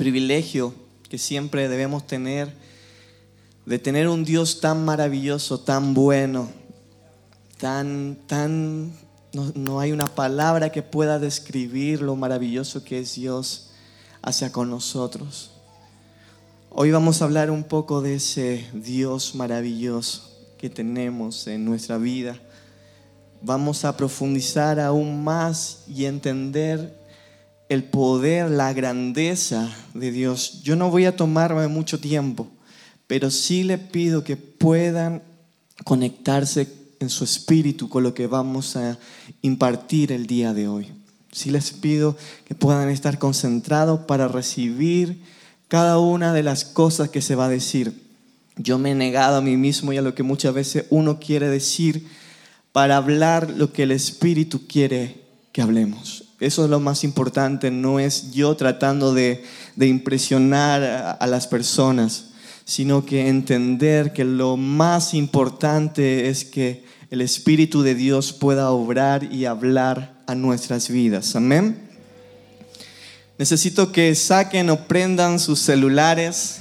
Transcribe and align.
privilegio 0.00 0.72
que 1.10 1.18
siempre 1.18 1.68
debemos 1.68 2.06
tener 2.06 2.50
de 3.66 3.78
tener 3.78 4.08
un 4.08 4.24
Dios 4.24 4.60
tan 4.60 4.82
maravilloso, 4.82 5.60
tan 5.60 5.92
bueno, 5.92 6.48
tan, 7.58 8.16
tan, 8.26 8.94
no, 9.34 9.52
no 9.54 9.78
hay 9.78 9.92
una 9.92 10.06
palabra 10.06 10.72
que 10.72 10.82
pueda 10.82 11.18
describir 11.18 12.00
lo 12.00 12.16
maravilloso 12.16 12.82
que 12.82 13.00
es 13.00 13.14
Dios 13.16 13.72
hacia 14.22 14.50
con 14.50 14.70
nosotros. 14.70 15.50
Hoy 16.70 16.90
vamos 16.90 17.20
a 17.20 17.26
hablar 17.26 17.50
un 17.50 17.64
poco 17.64 18.00
de 18.00 18.14
ese 18.14 18.66
Dios 18.72 19.34
maravilloso 19.34 20.34
que 20.56 20.70
tenemos 20.70 21.46
en 21.46 21.66
nuestra 21.66 21.98
vida. 21.98 22.40
Vamos 23.42 23.84
a 23.84 23.98
profundizar 23.98 24.80
aún 24.80 25.22
más 25.22 25.84
y 25.86 26.06
entender 26.06 26.99
el 27.70 27.84
poder, 27.84 28.50
la 28.50 28.72
grandeza 28.72 29.72
de 29.94 30.10
Dios. 30.10 30.60
Yo 30.64 30.74
no 30.74 30.90
voy 30.90 31.04
a 31.04 31.14
tomarme 31.14 31.68
mucho 31.68 32.00
tiempo, 32.00 32.48
pero 33.06 33.30
sí 33.30 33.62
le 33.62 33.78
pido 33.78 34.24
que 34.24 34.36
puedan 34.36 35.22
conectarse 35.84 36.66
en 36.98 37.08
su 37.08 37.22
espíritu 37.22 37.88
con 37.88 38.02
lo 38.02 38.12
que 38.12 38.26
vamos 38.26 38.74
a 38.74 38.98
impartir 39.40 40.10
el 40.10 40.26
día 40.26 40.52
de 40.52 40.66
hoy. 40.66 40.88
Sí 41.30 41.50
les 41.50 41.70
pido 41.70 42.16
que 42.44 42.56
puedan 42.56 42.90
estar 42.90 43.20
concentrados 43.20 44.00
para 44.00 44.26
recibir 44.26 45.22
cada 45.68 46.00
una 46.00 46.32
de 46.32 46.42
las 46.42 46.64
cosas 46.64 47.08
que 47.08 47.22
se 47.22 47.36
va 47.36 47.46
a 47.46 47.50
decir. 47.50 48.02
Yo 48.56 48.78
me 48.78 48.90
he 48.90 48.94
negado 48.96 49.36
a 49.36 49.42
mí 49.42 49.56
mismo 49.56 49.92
y 49.92 49.96
a 49.96 50.02
lo 50.02 50.16
que 50.16 50.24
muchas 50.24 50.52
veces 50.52 50.86
uno 50.90 51.20
quiere 51.20 51.48
decir 51.48 52.08
para 52.72 52.96
hablar 52.96 53.48
lo 53.48 53.72
que 53.72 53.84
el 53.84 53.92
Espíritu 53.92 54.66
quiere 54.66 55.22
que 55.52 55.62
hablemos. 55.62 56.29
Eso 56.40 56.64
es 56.64 56.70
lo 56.70 56.80
más 56.80 57.04
importante, 57.04 57.70
no 57.70 58.00
es 58.00 58.32
yo 58.32 58.56
tratando 58.56 59.12
de, 59.12 59.44
impresionar 59.78 60.82
a, 60.82 61.10
a 61.12 61.26
las 61.26 61.46
personas, 61.46 62.30
sino 62.64 63.04
que 63.04 63.28
entender 63.28 64.12
que 64.12 64.24
lo 64.24 64.56
más 64.56 65.14
importante 65.14 66.28
es 66.28 66.44
que 66.44 66.84
el 67.10 67.20
Espíritu 67.20 67.82
de 67.82 67.94
Dios 67.94 68.32
pueda 68.32 68.70
obrar 68.70 69.32
y 69.32 69.44
hablar 69.44 70.14
a 70.26 70.34
nuestras 70.34 70.88
vidas. 70.88 71.36
Amén. 71.36 71.90
Necesito 73.36 73.90
que 73.90 74.14
saquen 74.14 74.70
o 74.70 74.86
prendan 74.86 75.38
sus 75.38 75.60
celulares. 75.60 76.60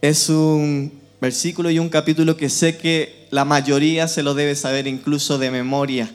Es 0.00 0.28
un 0.28 0.98
versículo 1.20 1.70
y 1.70 1.78
un 1.78 1.90
capítulo 1.90 2.36
que 2.36 2.48
sé 2.48 2.78
que 2.78 3.28
la 3.30 3.44
mayoría 3.44 4.08
se 4.08 4.22
lo 4.22 4.34
debe 4.34 4.56
saber 4.56 4.86
incluso 4.86 5.38
de 5.38 5.50
memoria. 5.50 6.10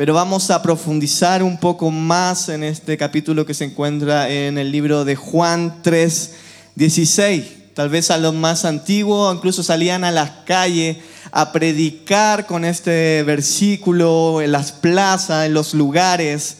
Pero 0.00 0.14
vamos 0.14 0.50
a 0.50 0.62
profundizar 0.62 1.42
un 1.42 1.58
poco 1.58 1.90
más 1.90 2.48
en 2.48 2.64
este 2.64 2.96
capítulo 2.96 3.44
que 3.44 3.52
se 3.52 3.66
encuentra 3.66 4.30
en 4.30 4.56
el 4.56 4.72
libro 4.72 5.04
de 5.04 5.14
Juan 5.14 5.82
3, 5.82 6.32
16. 6.74 7.74
Tal 7.74 7.90
vez 7.90 8.10
a 8.10 8.16
los 8.16 8.32
más 8.32 8.64
antiguos 8.64 9.36
incluso 9.36 9.62
salían 9.62 10.02
a 10.04 10.10
las 10.10 10.30
calles 10.46 10.96
a 11.32 11.52
predicar 11.52 12.46
con 12.46 12.64
este 12.64 13.22
versículo 13.24 14.40
en 14.40 14.52
las 14.52 14.72
plazas, 14.72 15.44
en 15.44 15.52
los 15.52 15.74
lugares 15.74 16.56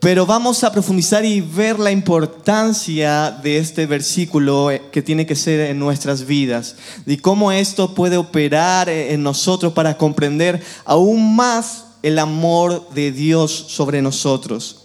pero 0.00 0.24
vamos 0.24 0.62
a 0.62 0.72
profundizar 0.72 1.24
y 1.24 1.40
ver 1.40 1.78
la 1.78 1.90
importancia 1.90 3.32
de 3.42 3.58
este 3.58 3.86
versículo 3.86 4.70
que 4.92 5.02
tiene 5.02 5.26
que 5.26 5.34
ser 5.34 5.60
en 5.70 5.78
nuestras 5.78 6.26
vidas 6.26 6.76
y 7.06 7.16
cómo 7.16 7.50
esto 7.50 7.94
puede 7.94 8.16
operar 8.16 8.88
en 8.88 9.22
nosotros 9.22 9.72
para 9.72 9.96
comprender 9.96 10.62
aún 10.84 11.34
más 11.34 11.85
el 12.06 12.20
amor 12.20 12.88
de 12.94 13.10
Dios 13.10 13.50
sobre 13.50 14.00
nosotros. 14.00 14.84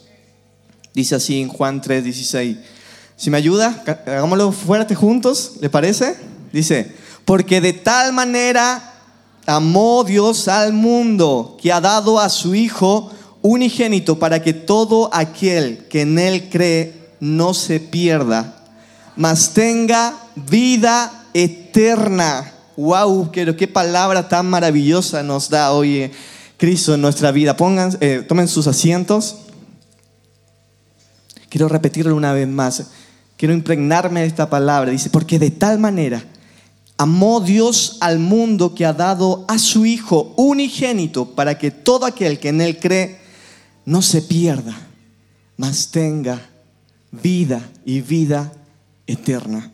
Dice 0.91 1.13
así 1.13 1.39
en 1.39 1.49
Juan 1.49 1.79
3:16. 1.79 2.57
Si 3.15 3.29
me 3.29 3.37
ayuda, 3.37 3.83
hagámoslo 4.07 4.51
fuerte 4.51 4.95
juntos, 4.95 5.51
¿le 5.61 5.69
parece? 5.69 6.15
Dice, 6.51 6.91
porque 7.23 7.61
de 7.61 7.73
tal 7.73 8.11
manera 8.11 8.95
amó 9.45 10.03
Dios 10.03 10.47
al 10.47 10.73
mundo 10.73 11.57
que 11.61 11.71
ha 11.71 11.79
dado 11.79 12.19
a 12.19 12.27
su 12.27 12.55
Hijo 12.55 13.11
unigénito 13.43 14.17
para 14.17 14.41
que 14.41 14.53
todo 14.53 15.07
aquel 15.13 15.85
que 15.89 16.01
en 16.01 16.17
él 16.17 16.49
cree 16.49 17.11
no 17.19 17.53
se 17.53 17.79
pierda, 17.79 18.63
mas 19.15 19.53
tenga 19.53 20.15
vida 20.35 21.27
eterna. 21.35 22.51
Wow, 22.75 23.29
qué, 23.31 23.55
qué 23.55 23.67
palabra 23.67 24.27
tan 24.27 24.47
maravillosa 24.47 25.21
nos 25.21 25.51
da 25.51 25.71
hoy 25.71 25.97
eh, 25.97 26.11
Cristo 26.61 26.93
en 26.93 27.01
nuestra 27.01 27.31
vida. 27.31 27.57
Pongan, 27.57 27.97
eh, 28.01 28.23
tomen 28.27 28.47
sus 28.47 28.67
asientos. 28.67 29.37
Quiero 31.49 31.67
repetirlo 31.67 32.15
una 32.15 32.33
vez 32.33 32.47
más. 32.47 32.91
Quiero 33.35 33.55
impregnarme 33.55 34.19
de 34.19 34.27
esta 34.27 34.47
palabra. 34.47 34.91
Dice, 34.91 35.09
porque 35.09 35.39
de 35.39 35.49
tal 35.49 35.79
manera 35.79 36.23
amó 36.97 37.41
Dios 37.41 37.97
al 37.99 38.19
mundo 38.19 38.75
que 38.75 38.85
ha 38.85 38.93
dado 38.93 39.43
a 39.47 39.57
su 39.57 39.87
Hijo 39.87 40.35
unigénito 40.37 41.33
para 41.33 41.57
que 41.57 41.71
todo 41.71 42.05
aquel 42.05 42.37
que 42.37 42.49
en 42.49 42.61
Él 42.61 42.77
cree 42.77 43.17
no 43.83 44.03
se 44.03 44.21
pierda, 44.21 44.77
mas 45.57 45.89
tenga 45.89 46.47
vida 47.11 47.67
y 47.85 48.01
vida 48.01 48.53
eterna. 49.07 49.71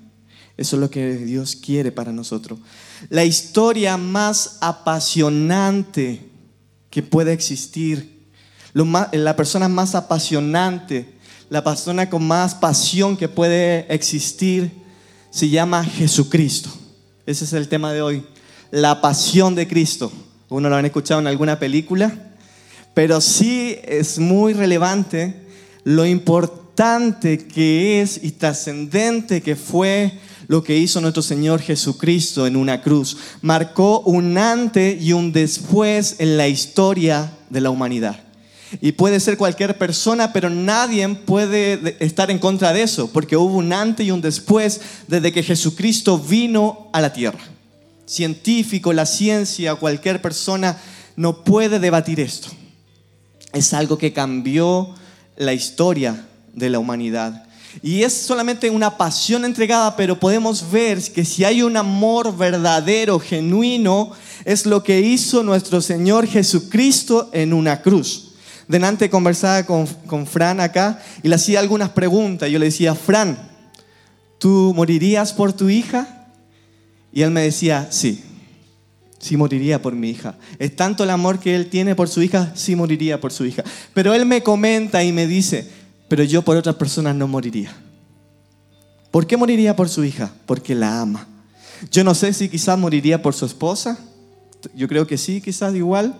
Eso 0.56 0.78
es 0.78 0.80
lo 0.80 0.90
que 0.90 1.18
Dios 1.18 1.58
quiere 1.58 1.92
para 1.92 2.14
nosotros. 2.14 2.60
La 3.10 3.26
historia 3.26 3.98
más 3.98 4.58
apasionante 4.62 6.37
que 6.98 7.04
puede 7.04 7.32
existir, 7.32 8.26
la 8.74 9.36
persona 9.36 9.68
más 9.68 9.94
apasionante, 9.94 11.14
la 11.48 11.64
persona 11.64 12.10
con 12.10 12.26
más 12.26 12.56
pasión 12.56 13.16
que 13.16 13.30
puede 13.30 13.86
existir, 13.94 14.72
se 15.30 15.48
llama 15.48 15.84
Jesucristo. 15.84 16.72
Ese 17.28 17.46
es 17.46 17.54
el 17.54 17.68
tema 17.68 17.94
de 17.94 18.02
hoy. 18.02 18.26
La 18.72 19.00
pasión 19.00 19.54
de 19.54 19.68
Cristo. 19.68 20.12
¿Uno 20.50 20.70
lo 20.70 20.76
han 20.76 20.86
escuchado 20.86 21.22
en 21.22 21.28
alguna 21.28 21.60
película? 21.60 22.12
pero 22.96 23.22
sí 23.22 23.78
es 23.84 24.18
muy 24.18 24.54
relevante 24.54 25.36
lo 25.84 26.04
importante 26.04 27.38
que 27.38 28.02
es 28.02 28.20
y 28.24 28.32
trascendente 28.32 29.44
que 29.44 29.56
fue 29.56 30.14
lo 30.48 30.64
que 30.64 30.78
hizo 30.78 31.02
nuestro 31.02 31.22
Señor 31.22 31.62
Jesucristo 31.62 32.48
en 32.48 32.56
una 32.56 32.82
cruz. 32.82 33.18
Marcó 33.42 34.02
un 34.02 34.38
antes 34.38 35.02
y 35.02 35.14
un 35.14 35.32
después 35.32 36.16
en 36.20 36.38
la 36.38 36.48
historia 36.48 37.32
de 37.50 37.62
la 37.62 37.70
humanidad. 37.70 38.20
Y 38.82 38.94
puede 38.94 39.20
ser 39.20 39.38
cualquier 39.38 39.78
persona, 39.78 40.34
pero 40.34 40.50
nadie 40.50 41.08
puede 41.08 41.98
estar 42.04 42.30
en 42.32 42.40
contra 42.40 42.74
de 42.74 42.84
eso, 42.84 43.12
porque 43.12 43.38
hubo 43.38 43.58
un 43.58 43.72
antes 43.72 44.06
y 44.06 44.12
un 44.12 44.22
después 44.22 44.82
desde 45.08 45.32
que 45.32 45.44
Jesucristo 45.44 46.20
vino 46.20 46.90
a 46.92 47.02
la 47.02 47.14
tierra. 47.14 47.40
Científico, 48.06 48.92
la 48.94 49.06
ciencia, 49.06 49.76
cualquier 49.76 50.22
persona 50.22 50.78
no 51.16 51.44
puede 51.44 51.80
debatir 51.80 52.20
esto 52.20 52.50
es 53.58 53.74
algo 53.74 53.98
que 53.98 54.14
cambió 54.14 54.94
la 55.36 55.54
historia 55.54 56.28
de 56.54 56.70
la 56.70 56.80
humanidad. 56.80 57.47
Y 57.82 58.04
es 58.04 58.14
solamente 58.14 58.70
una 58.70 58.98
pasión 58.98 59.46
entregada, 59.46 59.96
pero 59.96 60.20
podemos 60.20 60.72
ver 60.72 61.02
que 61.12 61.26
si 61.26 61.44
hay 61.44 61.62
un 61.62 61.78
amor 61.78 62.36
verdadero, 62.36 63.20
genuino, 63.20 64.12
es 64.46 64.66
lo 64.66 64.84
que 64.84 65.02
hizo 65.02 65.44
nuestro 65.44 65.82
Señor 65.82 66.28
Jesucristo 66.28 67.30
en 67.34 67.54
una 67.54 67.82
cruz. 67.82 68.34
Delante 68.68 69.10
conversaba 69.10 69.66
con, 69.66 69.86
con 70.08 70.28
Fran 70.28 70.60
acá 70.60 71.02
y 71.24 71.28
le 71.28 71.36
hacía 71.36 71.60
algunas 71.60 71.90
preguntas. 71.90 72.50
Yo 72.50 72.60
le 72.60 72.66
decía, 72.66 72.96
Fran, 72.96 73.38
¿tú 74.40 74.74
morirías 74.76 75.34
por 75.34 75.54
tu 75.54 75.70
hija? 75.70 76.28
Y 77.14 77.22
él 77.22 77.32
me 77.32 77.42
decía, 77.42 77.88
sí 77.92 78.24
sí 79.20 79.38
moriría 79.38 79.82
por 79.82 79.94
mi 79.94 80.10
hija. 80.10 80.36
Es 80.60 80.76
tanto 80.76 81.04
el 81.04 81.10
amor 81.10 81.40
que 81.40 81.56
él 81.56 81.68
tiene 81.68 81.96
por 81.96 82.08
su 82.08 82.22
hija, 82.22 82.52
sí 82.56 82.76
moriría 82.76 83.20
por 83.20 83.32
su 83.32 83.46
hija. 83.46 83.64
Pero 83.94 84.14
él 84.14 84.26
me 84.26 84.44
comenta 84.44 85.04
y 85.04 85.12
me 85.12 85.28
dice, 85.28 85.70
pero 86.08 86.24
yo 86.24 86.42
por 86.42 86.58
otras 86.58 86.76
personas 86.76 87.16
no 87.16 87.28
moriría. 87.28 87.76
¿Por 89.12 89.26
qué 89.26 89.38
moriría 89.38 89.76
por 89.76 89.90
su 89.90 90.04
hija? 90.04 90.32
Porque 90.46 90.76
la 90.76 91.02
ama. 91.02 91.28
Yo 91.92 92.04
no 92.04 92.14
sé 92.14 92.34
si 92.34 92.50
quizás 92.50 92.78
moriría 92.78 93.22
por 93.22 93.34
su 93.34 93.46
esposa. 93.46 93.98
Yo 94.76 94.88
creo 94.88 95.08
que 95.08 95.18
sí, 95.18 95.42
quizás 95.42 95.74
igual. 95.76 96.16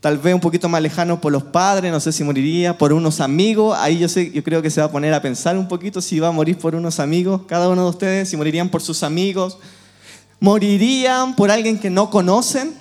Tal 0.00 0.18
vez 0.18 0.34
un 0.34 0.40
poquito 0.40 0.68
más 0.68 0.82
lejano 0.82 1.20
por 1.20 1.32
los 1.32 1.42
padres, 1.42 1.90
no 1.90 2.00
sé 2.00 2.12
si 2.12 2.22
moriría 2.22 2.76
por 2.78 2.92
unos 2.92 3.20
amigos. 3.20 3.76
Ahí 3.78 3.98
yo, 3.98 4.08
sé, 4.08 4.30
yo 4.30 4.42
creo 4.42 4.62
que 4.62 4.70
se 4.70 4.80
va 4.80 4.86
a 4.86 4.92
poner 4.92 5.14
a 5.14 5.22
pensar 5.22 5.56
un 5.56 5.68
poquito 5.68 6.00
si 6.00 6.20
va 6.20 6.28
a 6.28 6.32
morir 6.32 6.58
por 6.58 6.74
unos 6.74 7.00
amigos, 7.00 7.42
cada 7.46 7.68
uno 7.68 7.84
de 7.84 7.90
ustedes, 7.90 8.28
si 8.28 8.36
morirían 8.36 8.68
por 8.68 8.82
sus 8.82 9.02
amigos, 9.02 9.58
¿Morirían 10.40 11.34
por 11.34 11.50
alguien 11.50 11.78
que 11.78 11.90
no 11.90 12.10
conocen? 12.10 12.74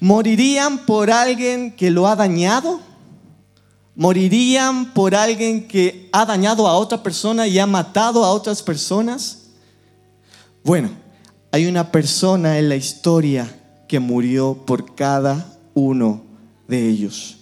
¿Morirían 0.00 0.78
por 0.78 1.10
alguien 1.10 1.70
que 1.70 1.90
lo 1.90 2.08
ha 2.08 2.16
dañado? 2.16 2.80
¿Morirían 3.96 4.92
por 4.92 5.14
alguien 5.14 5.68
que 5.68 6.08
ha 6.12 6.26
dañado 6.26 6.66
a 6.66 6.76
otra 6.76 7.02
persona 7.02 7.46
y 7.46 7.58
ha 7.58 7.66
matado 7.66 8.24
a 8.24 8.32
otras 8.32 8.62
personas? 8.62 9.42
Bueno, 10.64 10.90
hay 11.52 11.66
una 11.66 11.92
persona 11.92 12.58
en 12.58 12.68
la 12.68 12.76
historia 12.76 13.60
que 13.86 14.00
murió 14.00 14.54
por 14.66 14.94
cada 14.94 15.56
uno 15.74 16.22
de 16.66 16.88
ellos. 16.88 17.36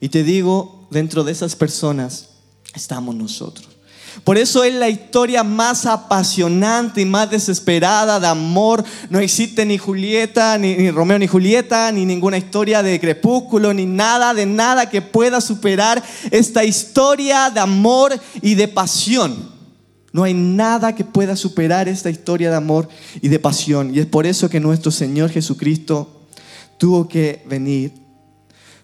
Y 0.00 0.08
te 0.08 0.24
digo, 0.24 0.88
dentro 0.90 1.22
de 1.22 1.32
esas 1.32 1.54
personas 1.54 2.30
estamos 2.74 3.14
nosotros. 3.14 3.69
Por 4.24 4.38
eso 4.38 4.64
es 4.64 4.74
la 4.74 4.88
historia 4.88 5.42
más 5.44 5.86
apasionante 5.86 7.00
y 7.00 7.04
más 7.04 7.30
desesperada 7.30 8.20
de 8.20 8.26
amor. 8.26 8.84
No 9.08 9.18
existe 9.18 9.64
ni 9.64 9.78
Julieta, 9.78 10.58
ni, 10.58 10.74
ni, 10.74 10.90
Romeo 10.90 11.18
ni 11.18 11.26
Julieta, 11.26 11.90
ni 11.92 12.04
ninguna 12.04 12.38
historia 12.38 12.82
de 12.82 13.00
crepúsculo, 13.00 13.72
ni 13.72 13.86
nada 13.86 14.34
de 14.34 14.46
nada 14.46 14.88
que 14.88 15.02
pueda 15.02 15.40
superar 15.40 16.02
esta 16.30 16.64
historia 16.64 17.50
de 17.50 17.60
amor 17.60 18.18
y 18.42 18.54
de 18.54 18.68
pasión. 18.68 19.50
No 20.12 20.24
hay 20.24 20.34
nada 20.34 20.94
que 20.94 21.04
pueda 21.04 21.36
superar 21.36 21.88
esta 21.88 22.10
historia 22.10 22.50
de 22.50 22.56
amor 22.56 22.88
y 23.20 23.28
de 23.28 23.38
pasión. 23.38 23.94
Y 23.94 24.00
es 24.00 24.06
por 24.06 24.26
eso 24.26 24.50
que 24.50 24.58
nuestro 24.58 24.90
Señor 24.90 25.30
Jesucristo 25.30 26.26
tuvo 26.78 27.06
que 27.06 27.44
venir. 27.48 27.92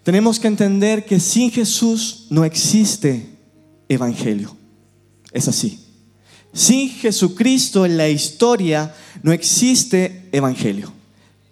Tenemos 0.05 0.39
que 0.39 0.47
entender 0.47 1.05
que 1.05 1.19
sin 1.19 1.51
Jesús 1.51 2.27
no 2.31 2.45
existe 2.45 3.29
evangelio. 3.89 4.57
Es 5.37 5.49
así. 5.49 5.79
Sin 6.55 6.89
Jesucristo 6.89 7.85
en 7.85 7.99
la 7.99 8.09
historia 8.09 8.95
no 9.23 9.33
existe 9.33 10.31
evangelio. 10.33 10.91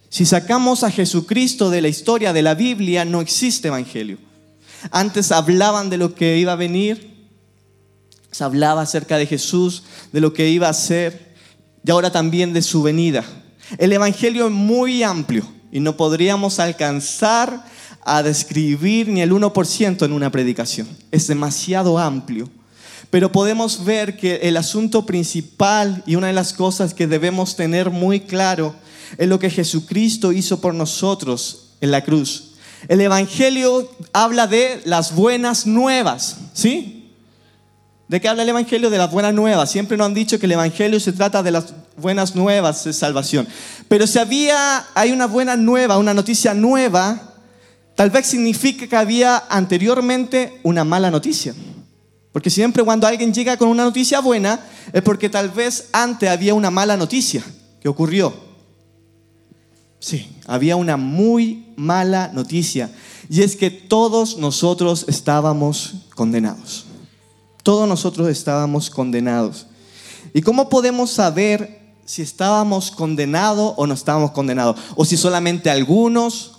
Si 0.08 0.25
sacamos 0.25 0.84
a 0.84 0.90
Jesucristo 0.90 1.69
de 1.69 1.82
la 1.82 1.88
historia 1.88 2.32
de 2.32 2.40
la 2.40 2.54
Biblia, 2.54 3.04
no 3.04 3.20
existe 3.20 3.69
evangelio. 3.69 4.16
Antes 4.90 5.32
hablaban 5.32 5.90
de 5.90 5.98
lo 5.98 6.14
que 6.14 6.38
iba 6.38 6.52
a 6.52 6.56
venir, 6.56 7.28
se 8.31 8.42
hablaba 8.42 8.81
acerca 8.81 9.19
de 9.19 9.26
Jesús, 9.26 9.82
de 10.12 10.22
lo 10.22 10.32
que 10.32 10.48
iba 10.48 10.69
a 10.69 10.70
hacer, 10.70 11.34
y 11.84 11.90
ahora 11.90 12.10
también 12.10 12.54
de 12.54 12.62
su 12.62 12.82
venida. 12.82 13.22
El 13.76 13.92
evangelio 13.92 14.46
es 14.46 14.52
muy 14.52 15.02
amplio 15.02 15.46
y 15.70 15.81
no 15.81 15.98
podríamos 15.98 16.58
alcanzar 16.58 17.66
a 18.02 18.22
describir 18.22 19.08
ni 19.08 19.20
el 19.20 19.31
1% 19.31 20.06
en 20.06 20.12
una 20.14 20.31
predicación. 20.31 20.88
Es 21.10 21.26
demasiado 21.26 21.98
amplio. 21.98 22.48
Pero 23.10 23.32
podemos 23.32 23.84
ver 23.84 24.16
que 24.16 24.36
el 24.42 24.56
asunto 24.56 25.06
principal 25.06 26.02
y 26.06 26.16
una 26.16 26.28
de 26.28 26.32
las 26.32 26.52
cosas 26.52 26.94
que 26.94 27.06
debemos 27.06 27.56
tener 27.56 27.90
muy 27.90 28.20
claro 28.20 28.74
es 29.18 29.28
lo 29.28 29.38
que 29.38 29.50
Jesucristo 29.50 30.32
hizo 30.32 30.60
por 30.60 30.74
nosotros 30.74 31.70
en 31.80 31.90
la 31.90 32.02
cruz. 32.02 32.54
El 32.88 33.00
Evangelio 33.00 33.90
habla 34.12 34.46
de 34.46 34.82
las 34.84 35.14
buenas 35.14 35.66
nuevas, 35.66 36.36
¿sí? 36.52 37.12
¿De 38.08 38.20
qué 38.20 38.28
habla 38.28 38.42
el 38.42 38.50
Evangelio? 38.50 38.90
De 38.90 38.98
las 38.98 39.10
buenas 39.10 39.32
nuevas. 39.32 39.70
Siempre 39.70 39.96
nos 39.96 40.06
han 40.06 40.14
dicho 40.14 40.38
que 40.38 40.46
el 40.46 40.52
Evangelio 40.52 41.00
se 41.00 41.12
trata 41.12 41.42
de 41.42 41.50
las 41.50 41.72
buenas 41.96 42.34
nuevas 42.34 42.84
de 42.84 42.92
salvación. 42.92 43.48
Pero 43.88 44.06
si 44.06 44.18
había, 44.18 44.84
hay 44.94 45.12
una 45.12 45.26
buena 45.26 45.56
nueva, 45.56 45.96
una 45.96 46.12
noticia 46.12 46.52
nueva, 46.52 47.34
tal 47.94 48.10
vez 48.10 48.26
significa 48.26 48.86
que 48.86 48.96
había 48.96 49.44
anteriormente 49.48 50.60
una 50.62 50.84
mala 50.84 51.10
noticia. 51.10 51.54
Porque 52.34 52.50
siempre 52.50 52.82
cuando 52.82 53.06
alguien 53.06 53.32
llega 53.32 53.56
con 53.56 53.69
una 53.69 53.84
noticia 53.84 54.19
buena 54.19 54.58
es 54.92 55.02
porque 55.02 55.31
tal 55.31 55.50
vez 55.50 55.90
antes 55.92 56.28
había 56.28 56.52
una 56.52 56.69
mala 56.69 56.96
noticia 56.96 57.44
que 57.81 57.88
ocurrió. 57.88 58.34
Sí, 60.00 60.36
había 60.44 60.75
una 60.75 60.96
muy 60.96 61.72
mala 61.76 62.32
noticia. 62.34 62.90
Y 63.31 63.42
es 63.42 63.54
que 63.54 63.70
todos 63.70 64.36
nosotros 64.36 65.04
estábamos 65.06 66.06
condenados. 66.16 66.86
Todos 67.62 67.88
nosotros 67.88 68.26
estábamos 68.26 68.90
condenados. 68.90 69.69
¿Y 70.32 70.42
cómo 70.42 70.69
podemos 70.69 71.12
saber 71.12 71.94
si 72.04 72.22
estábamos 72.22 72.90
condenados 72.90 73.75
o 73.76 73.86
no 73.86 73.94
estábamos 73.94 74.32
condenados? 74.32 74.81
O 74.96 75.04
si 75.04 75.16
solamente 75.16 75.70
algunos, 75.70 76.53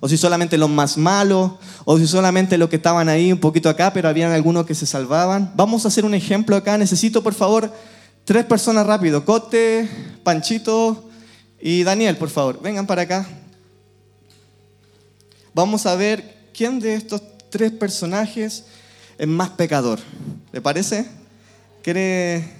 o 0.00 0.08
si 0.08 0.16
solamente 0.16 0.56
los 0.56 0.70
más 0.70 0.96
malos, 0.96 1.52
o 1.84 1.98
si 1.98 2.06
solamente 2.06 2.56
los 2.56 2.70
que 2.70 2.76
estaban 2.76 3.08
ahí 3.08 3.32
un 3.32 3.38
poquito 3.38 3.68
acá, 3.68 3.92
pero 3.92 4.08
habían 4.08 4.32
algunos 4.32 4.64
que 4.64 4.74
se 4.74 4.86
salvaban. 4.86 5.52
Vamos 5.54 5.84
a 5.84 5.88
hacer 5.88 6.06
un 6.06 6.14
ejemplo 6.14 6.56
acá. 6.56 6.78
Necesito, 6.78 7.22
por 7.22 7.34
favor, 7.34 7.70
tres 8.24 8.46
personas 8.46 8.86
rápido. 8.86 9.24
Cote, 9.24 9.88
Panchito 10.24 11.10
y 11.60 11.82
Daniel, 11.82 12.16
por 12.16 12.30
favor. 12.30 12.60
Vengan 12.62 12.86
para 12.86 13.02
acá. 13.02 13.28
Vamos 15.52 15.84
a 15.84 15.94
ver 15.96 16.48
quién 16.54 16.80
de 16.80 16.94
estos 16.94 17.20
tres 17.50 17.70
personajes 17.70 18.64
es 19.18 19.28
más 19.28 19.50
pecador. 19.50 19.98
¿Le 20.50 20.62
parece? 20.62 21.06
¿Quiere 21.82 22.54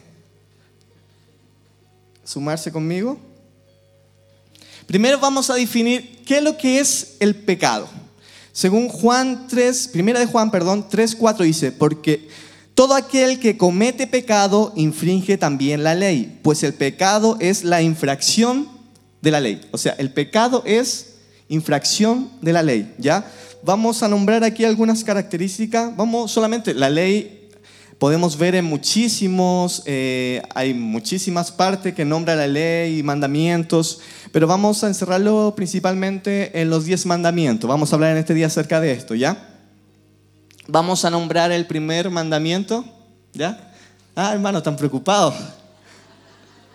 sumarse 2.22 2.70
conmigo? 2.70 3.18
Primero 4.90 5.20
vamos 5.20 5.48
a 5.50 5.54
definir 5.54 6.18
qué 6.26 6.38
es 6.38 6.42
lo 6.42 6.58
que 6.58 6.80
es 6.80 7.14
el 7.20 7.36
pecado. 7.36 7.86
Según 8.50 8.88
Juan 8.88 9.46
3, 9.46 9.86
primera 9.92 10.18
de 10.18 10.26
Juan, 10.26 10.50
perdón, 10.50 10.84
3, 10.90 11.14
4 11.14 11.44
dice, 11.44 11.70
porque 11.70 12.26
todo 12.74 12.96
aquel 12.96 13.38
que 13.38 13.56
comete 13.56 14.08
pecado 14.08 14.72
infringe 14.74 15.38
también 15.38 15.84
la 15.84 15.94
ley, 15.94 16.40
pues 16.42 16.64
el 16.64 16.74
pecado 16.74 17.36
es 17.38 17.62
la 17.62 17.82
infracción 17.82 18.66
de 19.22 19.30
la 19.30 19.38
ley. 19.38 19.60
O 19.70 19.78
sea, 19.78 19.92
el 19.92 20.12
pecado 20.12 20.64
es 20.66 21.18
infracción 21.46 22.28
de 22.42 22.52
la 22.52 22.64
ley, 22.64 22.92
¿ya? 22.98 23.30
Vamos 23.62 24.02
a 24.02 24.08
nombrar 24.08 24.42
aquí 24.42 24.64
algunas 24.64 25.04
características. 25.04 25.96
Vamos 25.96 26.32
solamente, 26.32 26.74
la 26.74 26.90
ley 26.90 27.39
podemos 28.00 28.38
ver 28.38 28.54
en 28.54 28.64
muchísimos, 28.64 29.82
eh, 29.84 30.40
hay 30.54 30.72
muchísimas 30.72 31.52
partes 31.52 31.94
que 31.94 32.06
nombra 32.06 32.34
la 32.34 32.46
ley 32.46 32.98
y 32.98 33.02
mandamientos, 33.02 34.00
pero 34.32 34.46
vamos 34.46 34.82
a 34.82 34.86
encerrarlo 34.86 35.52
principalmente 35.54 36.62
en 36.62 36.70
los 36.70 36.86
diez 36.86 37.04
mandamientos. 37.04 37.68
Vamos 37.68 37.92
a 37.92 37.96
hablar 37.96 38.12
en 38.12 38.16
este 38.16 38.32
día 38.32 38.46
acerca 38.46 38.80
de 38.80 38.92
esto, 38.92 39.14
¿ya? 39.14 39.46
Vamos 40.66 41.04
a 41.04 41.10
nombrar 41.10 41.52
el 41.52 41.66
primer 41.66 42.08
mandamiento, 42.08 42.86
¿ya? 43.34 43.70
Ah, 44.16 44.32
hermano, 44.32 44.58
están 44.58 44.76
preocupados. 44.76 45.34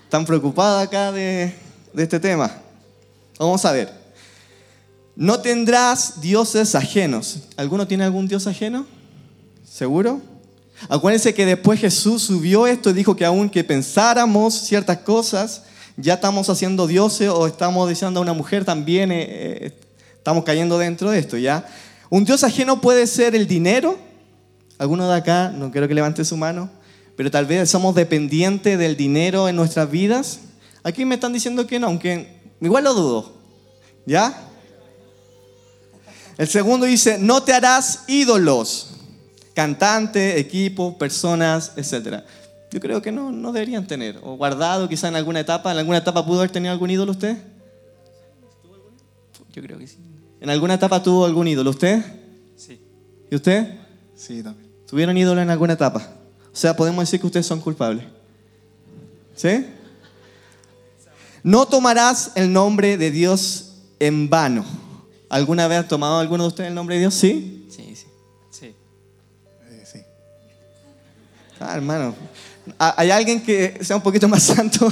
Están 0.03 0.25
preocupados 0.25 0.83
acá 0.83 1.11
de, 1.11 1.55
de 1.91 2.03
este 2.03 2.19
tema. 2.19 2.51
Vamos 3.39 3.65
a 3.65 3.71
ver. 3.71 3.91
No 5.15 5.39
tendrás 5.39 6.21
dioses 6.21 6.75
ajenos. 6.75 7.39
¿Alguno 7.57 7.87
tiene 7.87 8.03
algún 8.03 8.27
dios 8.27 8.45
ajeno? 8.45 8.85
¿Seguro? 9.67 10.34
Acuérdense 10.89 11.33
que 11.33 11.45
después 11.45 11.79
Jesús 11.79 12.23
subió 12.23 12.67
esto 12.67 12.89
y 12.89 12.93
dijo 12.93 13.15
que 13.15 13.25
aunque 13.25 13.63
pensáramos 13.63 14.53
ciertas 14.53 14.97
cosas, 14.99 15.63
ya 15.97 16.15
estamos 16.15 16.49
haciendo 16.49 16.87
dioses 16.87 17.29
o 17.29 17.47
estamos 17.47 17.87
diciendo 17.87 18.19
a 18.19 18.23
una 18.23 18.33
mujer 18.33 18.65
también, 18.65 19.11
eh, 19.11 19.27
eh, 19.29 19.79
estamos 20.17 20.43
cayendo 20.43 20.77
dentro 20.77 21.09
de 21.11 21.19
esto, 21.19 21.37
¿ya? 21.37 21.65
Un 22.09 22.25
dios 22.25 22.43
ajeno 22.43 22.81
puede 22.81 23.07
ser 23.07 23.35
el 23.35 23.47
dinero. 23.47 23.97
¿Alguno 24.77 25.09
de 25.09 25.15
acá? 25.15 25.49
No 25.49 25.71
quiero 25.71 25.87
que 25.87 25.93
levante 25.93 26.25
su 26.25 26.37
mano. 26.37 26.69
Pero 27.15 27.31
tal 27.31 27.45
vez 27.45 27.69
somos 27.69 27.95
dependientes 27.95 28.77
del 28.77 28.97
dinero 28.97 29.47
en 29.47 29.55
nuestras 29.55 29.89
vidas. 29.89 30.39
Aquí 30.83 31.05
me 31.05 31.15
están 31.15 31.33
diciendo 31.33 31.65
que 31.65 31.79
no, 31.79 31.87
aunque 31.87 32.41
igual 32.61 32.83
lo 32.83 32.93
dudo. 32.93 33.33
¿Ya? 34.05 34.49
El 36.37 36.47
segundo 36.47 36.85
dice, 36.85 37.17
no 37.17 37.41
te 37.43 37.53
harás 37.53 38.03
ídolos, 38.07 38.94
cantante, 39.55 40.39
equipo, 40.39 40.97
personas, 40.99 41.71
etc. 41.77 42.23
Yo 42.71 42.79
creo 42.79 43.01
que 43.01 43.11
no, 43.11 43.31
no 43.31 43.51
deberían 43.51 43.87
tener, 43.87 44.19
o 44.21 44.35
guardado 44.35 44.87
quizá 44.87 45.07
en 45.07 45.15
alguna 45.15 45.39
etapa. 45.39 45.71
¿En 45.71 45.79
alguna 45.79 45.97
etapa 45.97 46.23
pudo 46.23 46.39
haber 46.39 46.51
tenido 46.51 46.71
algún 46.71 46.91
ídolo 46.91 47.13
usted? 47.13 47.37
Yo 49.53 49.61
creo 49.63 49.79
que 49.79 49.87
sí. 49.87 49.97
¿En 50.41 50.49
alguna 50.49 50.75
etapa 50.75 51.01
tuvo 51.01 51.25
algún 51.25 51.47
ídolo 51.47 51.69
usted? 51.69 52.03
Sí. 52.57 52.79
¿Y 53.31 53.35
usted? 53.35 53.79
Sí, 54.15 54.43
también. 54.43 54.69
¿Tuvieron 54.85 55.17
ídolo 55.17 55.41
en 55.41 55.49
alguna 55.49 55.73
etapa? 55.73 56.07
O 56.53 56.55
sea, 56.55 56.75
podemos 56.75 57.01
decir 57.01 57.19
que 57.19 57.25
ustedes 57.25 57.45
son 57.45 57.61
culpables. 57.61 58.05
¿Sí? 59.35 59.65
No 61.41 61.65
tomarás 61.65 62.33
el 62.35 62.51
nombre 62.51 62.97
de 62.97 63.11
Dios 63.11 63.75
en 63.99 64.29
vano. 64.29 64.65
¿Alguna 65.29 65.67
vez 65.67 65.79
ha 65.79 65.87
tomado 65.87 66.19
alguno 66.19 66.43
de 66.43 66.47
ustedes 66.49 66.69
el 66.69 66.75
nombre 66.75 66.95
de 66.95 67.01
Dios? 67.01 67.13
¿Sí? 67.13 67.64
Ah, 71.59 71.75
hermano. 71.75 72.15
¿Hay 72.77 73.11
alguien 73.11 73.41
que 73.43 73.79
sea 73.83 73.95
un 73.95 74.01
poquito 74.01 74.27
más 74.27 74.43
santo? 74.55 74.91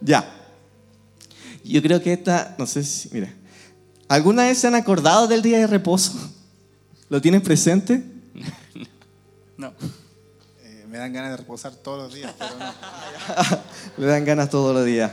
ya. 0.00 0.24
Yo 1.64 1.80
creo 1.80 2.02
que 2.02 2.12
esta, 2.12 2.54
no 2.58 2.66
sé 2.66 2.82
si, 2.84 3.08
mira. 3.12 3.32
¿Alguna 4.08 4.44
vez 4.44 4.58
se 4.58 4.66
han 4.66 4.74
acordado 4.74 5.26
del 5.28 5.42
día 5.42 5.58
de 5.58 5.66
reposo? 5.66 6.12
¿Lo 7.08 7.20
tienen 7.20 7.40
presente? 7.42 8.02
No. 9.56 9.72
Eh, 10.64 10.86
me 10.88 10.98
dan 10.98 11.12
ganas 11.12 11.30
de 11.30 11.36
reposar 11.36 11.72
todos 11.72 12.02
los 12.04 12.14
días, 12.14 12.32
pero 12.36 12.50
no. 12.58 13.58
Le 13.98 14.06
dan 14.06 14.24
ganas 14.24 14.50
todos 14.50 14.74
los 14.74 14.84
días. 14.84 15.12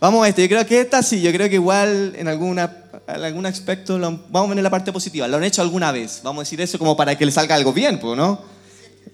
Vamos 0.00 0.22
a 0.24 0.28
esto, 0.28 0.42
yo 0.42 0.48
creo 0.48 0.66
que 0.66 0.80
esta 0.82 1.02
sí, 1.02 1.22
yo 1.22 1.32
creo 1.32 1.48
que 1.48 1.54
igual 1.54 2.12
en, 2.16 2.28
alguna, 2.28 2.76
en 3.06 3.24
algún 3.24 3.46
aspecto, 3.46 3.98
lo- 3.98 4.10
vamos 4.28 4.46
a 4.46 4.48
ver 4.50 4.58
en 4.58 4.64
la 4.64 4.70
parte 4.70 4.92
positiva, 4.92 5.26
lo 5.28 5.38
han 5.38 5.44
hecho 5.44 5.62
alguna 5.62 5.92
vez, 5.92 6.20
vamos 6.22 6.40
a 6.40 6.42
decir 6.42 6.60
eso 6.60 6.78
como 6.78 6.94
para 6.94 7.16
que 7.16 7.24
le 7.24 7.32
salga 7.32 7.54
algo 7.54 7.72
bien, 7.72 7.98
pues, 8.00 8.18
¿no? 8.18 8.42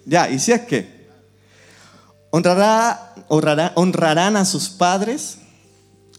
Ya, 0.05 0.29
y 0.29 0.39
si 0.39 0.51
es 0.51 0.61
que, 0.61 1.07
honrará, 2.31 3.13
honrará- 3.27 3.71
honrarán 3.75 4.35
a 4.37 4.45
sus 4.45 4.69
padres, 4.69 5.37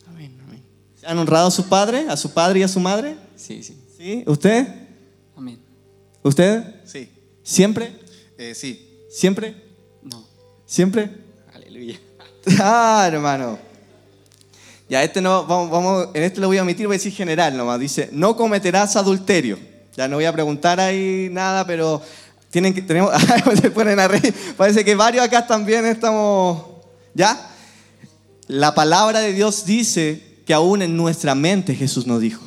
Amén, 0.08 0.38
amén. 0.46 0.62
¿han 1.06 1.18
honrado 1.18 1.48
a 1.48 1.50
sus 1.50 1.66
padres, 1.66 2.08
a 2.08 2.16
su 2.16 2.32
padre 2.32 2.60
y 2.60 2.62
a 2.62 2.68
su 2.68 2.80
madre? 2.80 3.16
Sí, 3.36 3.62
sí. 3.62 3.76
¿Sí? 3.96 4.24
¿Usted? 4.26 4.66
Amén. 5.36 5.58
¿Usted? 6.22 6.62
Sí. 6.84 7.10
¿Siempre? 7.42 7.92
Eh, 8.36 8.54
sí. 8.54 9.04
¿Siempre? 9.10 9.54
No. 10.02 10.24
¿Siempre? 10.66 11.10
Aleluya. 11.54 11.98
Ah, 12.60 13.08
hermano. 13.12 13.58
Ya, 14.88 15.02
este 15.02 15.20
no, 15.20 15.44
vamos, 15.46 15.70
vamos, 15.70 16.08
en 16.14 16.22
este 16.22 16.40
lo 16.40 16.46
voy 16.46 16.56
a 16.58 16.62
omitir, 16.62 16.86
voy 16.86 16.94
a 16.94 16.98
decir 16.98 17.12
general 17.12 17.56
nomás. 17.56 17.78
Dice, 17.78 18.08
no 18.12 18.36
cometerás 18.36 18.96
adulterio. 18.96 19.58
Ya 19.96 20.08
no 20.08 20.16
voy 20.16 20.24
a 20.24 20.32
preguntar 20.32 20.78
ahí 20.80 21.28
nada, 21.30 21.66
pero 21.66 22.00
tienen 22.50 22.74
que, 22.74 22.82
tenemos, 22.82 23.12
se 23.60 23.70
ponen. 23.70 23.98
Parece 24.56 24.84
que 24.84 24.94
varios 24.94 25.24
acá 25.24 25.46
también 25.46 25.84
estamos, 25.86 26.62
¿ya? 27.14 27.50
La 28.46 28.74
palabra 28.74 29.20
de 29.20 29.32
Dios 29.32 29.66
dice 29.66 30.42
que 30.46 30.54
aún 30.54 30.80
en 30.80 30.96
nuestra 30.96 31.34
mente 31.34 31.74
Jesús 31.74 32.06
nos 32.06 32.20
dijo. 32.20 32.42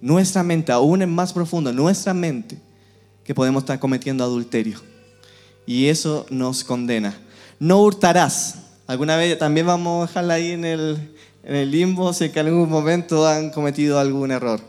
Nuestra 0.00 0.42
mente, 0.42 0.70
aún 0.70 1.02
en 1.02 1.10
más 1.10 1.32
profundo, 1.32 1.72
nuestra 1.72 2.12
mente, 2.14 2.58
que 3.24 3.34
podemos 3.34 3.62
estar 3.62 3.78
cometiendo 3.78 4.22
adulterio. 4.22 4.80
Y 5.66 5.86
eso 5.86 6.26
nos 6.30 6.62
condena. 6.62 7.18
No 7.58 7.80
hurtarás. 7.82 8.56
Alguna 8.86 9.16
vez 9.16 9.38
también 9.38 9.66
vamos 9.66 10.04
a 10.04 10.06
dejarla 10.06 10.34
ahí 10.34 10.52
en 10.52 10.64
el, 10.64 11.14
en 11.42 11.56
el 11.56 11.70
limbo 11.70 12.12
si 12.12 12.28
que 12.28 12.40
en 12.40 12.46
algún 12.46 12.68
momento 12.68 13.26
han 13.26 13.50
cometido 13.50 13.98
algún 13.98 14.30
error. 14.30 14.60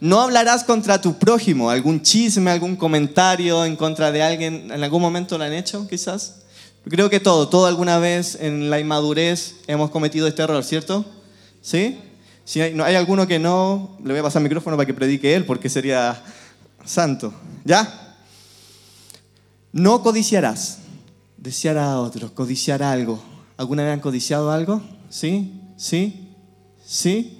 No 0.00 0.20
hablarás 0.20 0.62
contra 0.62 1.00
tu 1.00 1.18
prójimo, 1.18 1.70
algún 1.70 2.02
chisme, 2.02 2.50
algún 2.50 2.76
comentario 2.76 3.64
en 3.64 3.74
contra 3.74 4.12
de 4.12 4.22
alguien. 4.22 4.70
¿En 4.70 4.84
algún 4.84 5.02
momento 5.02 5.36
lo 5.36 5.44
han 5.44 5.52
hecho, 5.52 5.88
quizás? 5.88 6.42
Creo 6.84 7.10
que 7.10 7.20
todo, 7.20 7.48
todo 7.48 7.66
alguna 7.66 7.98
vez 7.98 8.38
en 8.40 8.70
la 8.70 8.78
inmadurez 8.78 9.56
hemos 9.66 9.90
cometido 9.90 10.28
este 10.28 10.42
error, 10.42 10.62
¿cierto? 10.64 11.04
¿Sí? 11.60 11.98
Si 12.44 12.60
hay, 12.60 12.72
no, 12.72 12.84
hay 12.84 12.94
alguno 12.94 13.26
que 13.26 13.38
no, 13.38 13.98
le 14.02 14.12
voy 14.12 14.20
a 14.20 14.22
pasar 14.22 14.40
micrófono 14.40 14.76
para 14.76 14.86
que 14.86 14.94
predique 14.94 15.34
él, 15.34 15.44
porque 15.44 15.68
sería 15.68 16.22
santo. 16.84 17.34
¿Ya? 17.64 18.16
No 19.72 20.02
codiciarás. 20.02 20.78
Desear 21.36 21.76
a 21.76 22.00
otro, 22.00 22.32
codiciar 22.34 22.82
algo. 22.82 23.20
¿Alguna 23.56 23.82
vez 23.82 23.92
han 23.92 24.00
codiciado 24.00 24.50
algo? 24.50 24.80
¿Sí? 25.10 25.60
¿Sí? 25.76 26.34
¿Sí? 26.86 27.37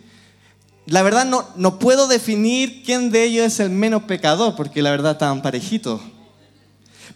La 0.89 1.03
verdad 1.03 1.25
no, 1.25 1.47
no 1.57 1.79
puedo 1.79 2.09
definir 2.09 2.83
quién 2.85 3.11
de 3.11 3.25
ellos 3.25 3.47
es 3.47 3.61
el 3.61 3.71
menos 3.71 4.05
pecador, 4.05 4.57
porque 4.57 4.83
la 4.83 4.91
verdad 4.91 5.13
están 5.13 5.43
parejitos. 5.43 6.01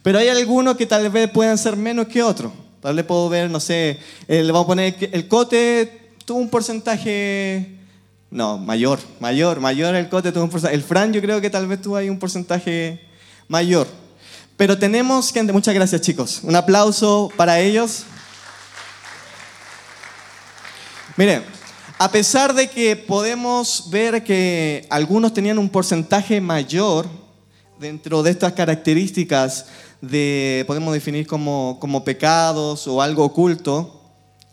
Pero 0.01 0.19
hay 0.19 0.29
algunos 0.29 0.77
que 0.77 0.85
tal 0.85 1.09
vez 1.09 1.29
puedan 1.31 1.57
ser 1.57 1.75
menos 1.75 2.07
que 2.07 2.21
otros. 2.21 2.51
Tal 2.81 2.95
vez 2.95 3.05
puedo 3.05 3.29
ver, 3.29 3.49
no 3.49 3.59
sé, 3.59 3.99
le 4.27 4.51
vamos 4.51 4.65
a 4.65 4.67
poner 4.67 5.09
el 5.13 5.27
cote 5.27 6.03
tuvo 6.25 6.39
un 6.39 6.49
porcentaje, 6.49 7.77
no, 8.29 8.57
mayor, 8.57 8.99
mayor, 9.19 9.59
mayor 9.59 9.95
el 9.95 10.09
cote 10.09 10.31
tuvo 10.31 10.43
un 10.43 10.49
porcentaje. 10.49 10.75
El 10.75 10.83
Fran 10.83 11.13
yo 11.13 11.21
creo 11.21 11.41
que 11.41 11.49
tal 11.49 11.67
vez 11.67 11.81
tuvo 11.81 11.97
ahí 11.97 12.09
un 12.09 12.19
porcentaje 12.19 13.01
mayor. 13.47 13.87
Pero 14.57 14.77
tenemos 14.77 15.31
que, 15.31 15.43
muchas 15.43 15.73
gracias 15.73 16.01
chicos, 16.01 16.41
un 16.43 16.55
aplauso 16.55 17.31
para 17.35 17.59
ellos. 17.59 18.03
Miren, 21.17 21.43
a 21.99 22.11
pesar 22.11 22.53
de 22.53 22.69
que 22.69 22.95
podemos 22.95 23.85
ver 23.89 24.23
que 24.23 24.87
algunos 24.89 25.33
tenían 25.33 25.57
un 25.57 25.69
porcentaje 25.69 26.41
mayor 26.41 27.07
dentro 27.79 28.23
de 28.23 28.31
estas 28.31 28.53
características 28.53 29.67
de, 30.01 30.63
podemos 30.67 30.93
definir 30.93 31.27
como, 31.27 31.77
como 31.79 32.03
pecados 32.03 32.87
o 32.87 33.01
algo 33.01 33.23
oculto, 33.23 34.01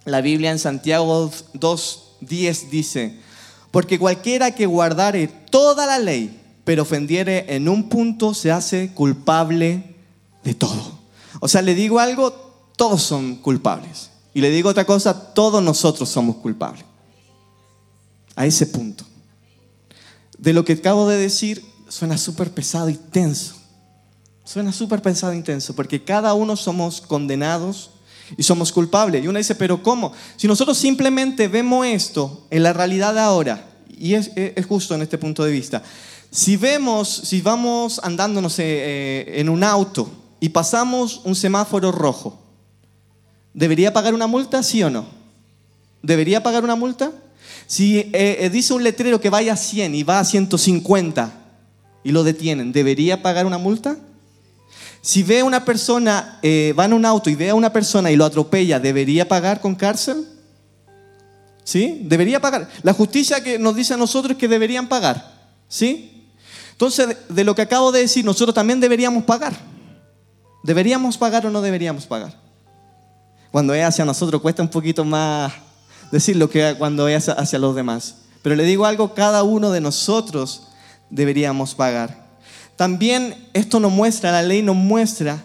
la 0.04 0.20
Biblia 0.20 0.50
en 0.50 0.59
Santiago 0.59 1.30
2.10 1.54 2.68
dice, 2.70 3.18
porque 3.70 3.99
cualquiera 3.99 4.54
que 4.54 4.66
guardare 4.66 5.28
toda 5.28 5.87
la 5.87 5.99
ley, 5.99 6.40
pero 6.64 6.82
ofendiere 6.82 7.47
en 7.54 7.68
un 7.68 7.88
punto, 7.88 8.35
se 8.35 8.52
hace 8.52 8.92
culpable 8.92 9.97
de 10.44 10.54
todo. 10.54 10.99
O 11.40 11.49
sea, 11.49 11.62
le 11.62 11.75
digo 11.75 11.99
algo, 11.99 12.32
todos 12.76 13.02
son 13.02 13.37
culpables. 13.37 14.11
Y 14.35 14.40
le 14.40 14.50
digo 14.50 14.70
otra 14.70 14.85
cosa, 14.85 15.35
todos 15.35 15.62
nosotros 15.62 16.09
somos 16.09 16.37
culpables 16.37 16.85
a 18.40 18.47
ese 18.47 18.66
punto. 18.66 19.04
De 20.38 20.54
lo 20.54 20.64
que 20.64 20.73
acabo 20.73 21.06
de 21.06 21.18
decir 21.18 21.62
suena 21.88 22.16
súper 22.16 22.50
pesado 22.50 22.88
y 22.88 22.94
tenso. 22.94 23.54
Suena 24.44 24.73
súper 24.73 25.02
pesado 25.02 25.35
y 25.35 25.42
tenso, 25.42 25.76
porque 25.76 26.02
cada 26.02 26.32
uno 26.32 26.56
somos 26.56 27.02
condenados 27.02 27.90
y 28.38 28.42
somos 28.42 28.73
culpables. 28.73 29.23
Y 29.23 29.28
uno 29.28 29.37
dice, 29.37 29.54
pero 29.54 29.82
¿cómo? 29.82 30.14
Si 30.37 30.49
nosotros 30.49 30.78
simplemente 30.78 31.49
vemos 31.49 31.87
esto 31.87 32.47
en 32.49 32.62
la 32.62 32.73
realidad 32.73 33.12
de 33.12 33.20
ahora, 33.20 33.68
y 33.90 34.14
es, 34.14 34.30
es 34.35 34.64
justo 34.64 34.94
en 34.94 35.02
este 35.02 35.18
punto 35.18 35.44
de 35.44 35.52
vista, 35.52 35.82
si 36.30 36.56
vemos, 36.56 37.09
si 37.11 37.42
vamos 37.42 38.00
andando, 38.02 38.40
no 38.40 38.49
sé, 38.49 38.64
eh, 38.64 39.40
en 39.40 39.50
un 39.50 39.62
auto 39.62 40.11
y 40.40 40.49
pasamos 40.49 41.20
un 41.25 41.35
semáforo 41.35 41.92
rojo, 41.92 42.40
¿debería 43.52 43.92
pagar 43.92 44.14
una 44.14 44.26
multa, 44.26 44.62
sí 44.62 44.82
o 44.82 44.88
no? 44.88 45.04
¿Debería 46.02 46.42
pagar 46.42 46.64
una 46.64 46.76
multa? 46.76 47.12
Si 47.70 47.98
eh, 48.00 48.10
eh, 48.12 48.50
dice 48.50 48.74
un 48.74 48.82
letrero 48.82 49.20
que 49.20 49.30
vaya 49.30 49.52
a 49.52 49.56
100 49.56 49.94
y 49.94 50.02
va 50.02 50.18
a 50.18 50.24
150 50.24 51.32
y 52.02 52.10
lo 52.10 52.24
detienen, 52.24 52.72
¿debería 52.72 53.22
pagar 53.22 53.46
una 53.46 53.58
multa? 53.58 53.96
Si 55.00 55.22
ve 55.22 55.44
una 55.44 55.64
persona, 55.64 56.40
eh, 56.42 56.74
va 56.76 56.86
en 56.86 56.94
un 56.94 57.04
auto 57.04 57.30
y 57.30 57.36
ve 57.36 57.50
a 57.50 57.54
una 57.54 57.72
persona 57.72 58.10
y 58.10 58.16
lo 58.16 58.24
atropella, 58.24 58.80
¿debería 58.80 59.28
pagar 59.28 59.60
con 59.60 59.76
cárcel? 59.76 60.26
¿Sí? 61.62 62.00
Debería 62.06 62.40
pagar. 62.40 62.68
La 62.82 62.92
justicia 62.92 63.40
que 63.40 63.56
nos 63.56 63.76
dice 63.76 63.94
a 63.94 63.96
nosotros 63.96 64.32
es 64.32 64.38
que 64.38 64.48
deberían 64.48 64.88
pagar. 64.88 65.32
¿Sí? 65.68 66.26
Entonces, 66.72 67.18
de 67.28 67.44
lo 67.44 67.54
que 67.54 67.62
acabo 67.62 67.92
de 67.92 68.00
decir, 68.00 68.24
nosotros 68.24 68.52
también 68.52 68.80
deberíamos 68.80 69.22
pagar. 69.22 69.52
¿Deberíamos 70.64 71.16
pagar 71.16 71.46
o 71.46 71.50
no 71.50 71.62
deberíamos 71.62 72.04
pagar? 72.04 72.36
Cuando 73.52 73.72
es 73.74 73.84
hacia 73.84 74.04
nosotros 74.04 74.42
cuesta 74.42 74.60
un 74.60 74.70
poquito 74.70 75.04
más 75.04 75.52
decir 76.10 76.36
lo 76.36 76.50
que 76.50 76.74
cuando 76.78 77.08
es 77.08 77.28
hacia 77.28 77.58
los 77.58 77.74
demás. 77.74 78.16
Pero 78.42 78.56
le 78.56 78.64
digo 78.64 78.86
algo, 78.86 79.14
cada 79.14 79.42
uno 79.42 79.70
de 79.70 79.80
nosotros 79.80 80.68
deberíamos 81.10 81.74
pagar. 81.74 82.30
También 82.76 83.48
esto 83.52 83.78
nos 83.78 83.92
muestra, 83.92 84.32
la 84.32 84.42
ley 84.42 84.62
nos 84.62 84.76
muestra 84.76 85.42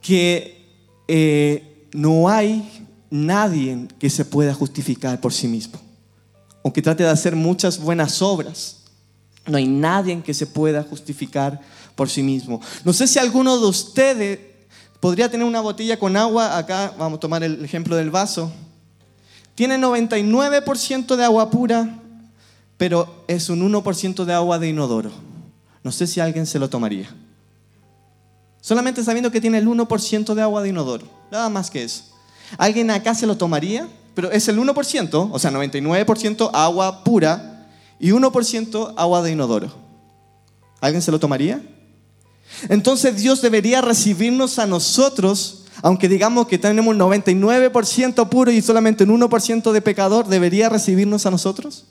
que 0.00 0.64
eh, 1.08 1.88
no 1.92 2.28
hay 2.28 2.86
nadie 3.10 3.88
que 3.98 4.08
se 4.08 4.24
pueda 4.24 4.54
justificar 4.54 5.20
por 5.20 5.32
sí 5.32 5.48
mismo. 5.48 5.80
Aunque 6.62 6.82
trate 6.82 7.02
de 7.02 7.08
hacer 7.08 7.34
muchas 7.34 7.78
buenas 7.78 8.22
obras, 8.22 8.76
no 9.46 9.56
hay 9.56 9.66
nadie 9.66 10.22
que 10.22 10.34
se 10.34 10.46
pueda 10.46 10.82
justificar 10.84 11.60
por 11.96 12.08
sí 12.08 12.22
mismo. 12.22 12.60
No 12.84 12.92
sé 12.92 13.08
si 13.08 13.18
alguno 13.18 13.58
de 13.58 13.66
ustedes 13.66 14.38
podría 15.00 15.30
tener 15.30 15.46
una 15.46 15.60
botella 15.60 15.98
con 15.98 16.16
agua, 16.16 16.56
acá 16.56 16.94
vamos 16.98 17.16
a 17.16 17.20
tomar 17.20 17.42
el 17.42 17.64
ejemplo 17.64 17.96
del 17.96 18.10
vaso, 18.10 18.52
tiene 19.60 19.76
99% 19.76 21.16
de 21.16 21.22
agua 21.22 21.50
pura, 21.50 21.98
pero 22.78 23.24
es 23.28 23.50
un 23.50 23.60
1% 23.70 24.24
de 24.24 24.32
agua 24.32 24.58
de 24.58 24.70
inodoro. 24.70 25.10
No 25.84 25.92
sé 25.92 26.06
si 26.06 26.18
alguien 26.18 26.46
se 26.46 26.58
lo 26.58 26.70
tomaría. 26.70 27.14
Solamente 28.62 29.04
sabiendo 29.04 29.30
que 29.30 29.38
tiene 29.38 29.58
el 29.58 29.68
1% 29.68 30.32
de 30.32 30.40
agua 30.40 30.62
de 30.62 30.70
inodoro. 30.70 31.06
Nada 31.30 31.50
más 31.50 31.70
que 31.70 31.82
eso. 31.82 32.04
¿Alguien 32.56 32.90
acá 32.90 33.14
se 33.14 33.26
lo 33.26 33.36
tomaría? 33.36 33.86
Pero 34.14 34.30
es 34.30 34.48
el 34.48 34.58
1%, 34.58 35.28
o 35.30 35.38
sea, 35.38 35.50
99% 35.50 36.50
agua 36.54 37.04
pura 37.04 37.68
y 37.98 38.12
1% 38.12 38.94
agua 38.96 39.20
de 39.20 39.32
inodoro. 39.32 39.70
¿Alguien 40.80 41.02
se 41.02 41.10
lo 41.10 41.20
tomaría? 41.20 41.60
Entonces 42.70 43.14
Dios 43.16 43.42
debería 43.42 43.82
recibirnos 43.82 44.58
a 44.58 44.64
nosotros 44.64 45.59
aunque 45.82 46.08
digamos 46.08 46.46
que 46.46 46.58
tenemos 46.58 46.94
un 46.94 47.00
99% 47.00 48.28
puro 48.28 48.50
y 48.50 48.60
solamente 48.60 49.04
un 49.04 49.20
1% 49.20 49.72
de 49.72 49.82
pecador, 49.82 50.26
¿debería 50.26 50.68
recibirnos 50.68 51.26
a 51.26 51.30
nosotros? 51.30 51.86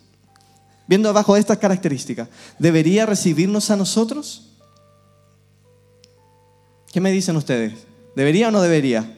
Viendo 0.87 1.11
bajo 1.13 1.35
estas 1.37 1.57
características, 1.57 2.29
¿debería 2.57 3.05
recibirnos 3.05 3.69
a 3.71 3.75
nosotros? 3.75 4.49
¿Qué 6.91 6.99
me 6.99 7.11
dicen 7.11 7.35
ustedes? 7.35 7.73
¿Debería 8.15 8.47
o 8.47 8.51
no 8.51 8.61
debería? 8.61 9.17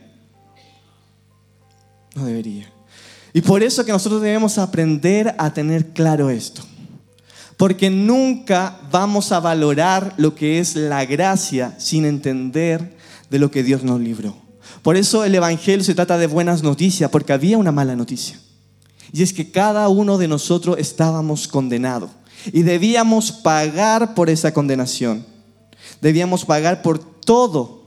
No 2.16 2.26
debería. 2.26 2.72
Y 3.34 3.42
por 3.42 3.64
eso 3.64 3.86
que 3.86 3.92
nosotros 3.92 4.22
debemos 4.22 4.58
aprender 4.58 5.34
a 5.38 5.54
tener 5.54 5.88
claro 5.94 6.30
esto. 6.30 6.62
Porque 7.56 7.90
nunca 7.90 8.80
vamos 8.92 9.32
a 9.32 9.40
valorar 9.40 10.14
lo 10.18 10.36
que 10.36 10.60
es 10.60 10.76
la 10.76 11.06
gracia 11.06 11.76
sin 11.80 12.06
entender 12.06 12.98
de 13.30 13.40
lo 13.40 13.52
que 13.52 13.64
Dios 13.64 13.84
nos 13.84 14.02
libró. 14.02 14.36
Por 14.82 14.96
eso 14.96 15.24
el 15.24 15.36
Evangelio 15.36 15.84
se 15.84 15.96
trata 15.96 16.18
de 16.18 16.28
buenas 16.28 16.64
noticias, 16.64 17.10
porque 17.12 17.34
había 17.34 17.58
una 17.58 17.72
mala 17.72 17.96
noticia. 17.96 18.40
Y 19.14 19.24
es 19.24 19.34
que 19.34 19.52
cada 19.52 19.88
uno 19.90 20.18
de 20.18 20.28
nosotros 20.28 20.78
estábamos 20.80 21.48
condenados 21.48 22.10
y 22.52 22.64
debíamos 22.64 23.32
pagar 23.32 24.16
por 24.16 24.30
esa 24.30 24.54
condenación. 24.54 25.26
Debíamos 26.02 26.46
pagar 26.46 26.82
por 26.82 27.00
todo 27.00 27.84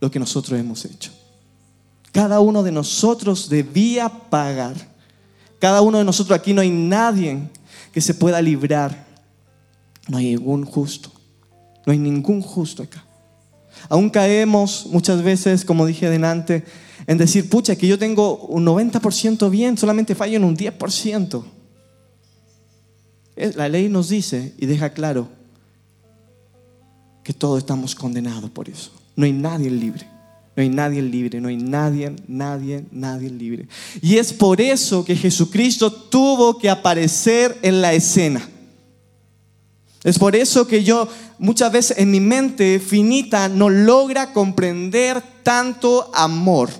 lo 0.00 0.10
que 0.10 0.18
nosotros 0.18 0.58
hemos 0.58 0.84
hecho. 0.84 1.10
Cada 2.12 2.40
uno 2.40 2.62
de 2.62 2.72
nosotros 2.72 3.48
debía 3.48 4.08
pagar. 4.08 4.74
Cada 5.58 5.80
uno 5.80 5.98
de 5.98 6.04
nosotros 6.04 6.38
aquí 6.38 6.52
no 6.52 6.60
hay 6.60 6.70
nadie 6.70 7.38
que 7.92 8.00
se 8.00 8.14
pueda 8.14 8.40
librar. 8.42 9.06
No 10.08 10.18
hay 10.18 10.34
ningún 10.34 10.64
justo. 10.64 11.10
No 11.86 11.92
hay 11.92 11.98
ningún 11.98 12.42
justo 12.42 12.82
acá. 12.82 13.04
Aún 13.88 14.10
caemos 14.10 14.86
muchas 14.90 15.22
veces, 15.22 15.64
como 15.64 15.86
dije 15.86 16.06
adelante, 16.06 16.64
en 17.06 17.18
decir, 17.18 17.48
pucha, 17.48 17.76
que 17.76 17.86
yo 17.86 17.98
tengo 17.98 18.36
un 18.46 18.64
90% 18.66 19.50
bien, 19.50 19.76
solamente 19.76 20.14
fallo 20.14 20.36
en 20.36 20.44
un 20.44 20.56
10%. 20.56 21.44
La 23.54 23.68
ley 23.68 23.88
nos 23.88 24.08
dice 24.08 24.54
y 24.58 24.66
deja 24.66 24.90
claro 24.90 25.28
que 27.24 27.32
todos 27.32 27.58
estamos 27.58 27.94
condenados 27.94 28.50
por 28.50 28.68
eso. 28.68 28.90
No 29.16 29.24
hay 29.24 29.32
nadie 29.32 29.70
libre. 29.70 30.06
No 30.56 30.62
hay 30.62 30.68
nadie 30.68 31.00
libre, 31.00 31.40
no 31.40 31.48
hay 31.48 31.56
nadie, 31.56 32.14
nadie, 32.26 32.84
nadie 32.90 33.30
libre. 33.30 33.68
Y 34.02 34.16
es 34.16 34.32
por 34.32 34.60
eso 34.60 35.04
que 35.04 35.14
Jesucristo 35.14 35.92
tuvo 35.92 36.58
que 36.58 36.68
aparecer 36.68 37.56
en 37.62 37.80
la 37.80 37.92
escena. 37.92 38.46
Es 40.02 40.18
por 40.18 40.34
eso 40.34 40.66
que 40.66 40.82
yo 40.82 41.08
muchas 41.38 41.72
veces 41.72 41.98
en 41.98 42.10
mi 42.10 42.20
mente 42.20 42.80
finita 42.80 43.48
no 43.48 43.68
logra 43.68 44.32
comprender 44.32 45.22
tanto 45.42 46.10
amor. 46.14 46.70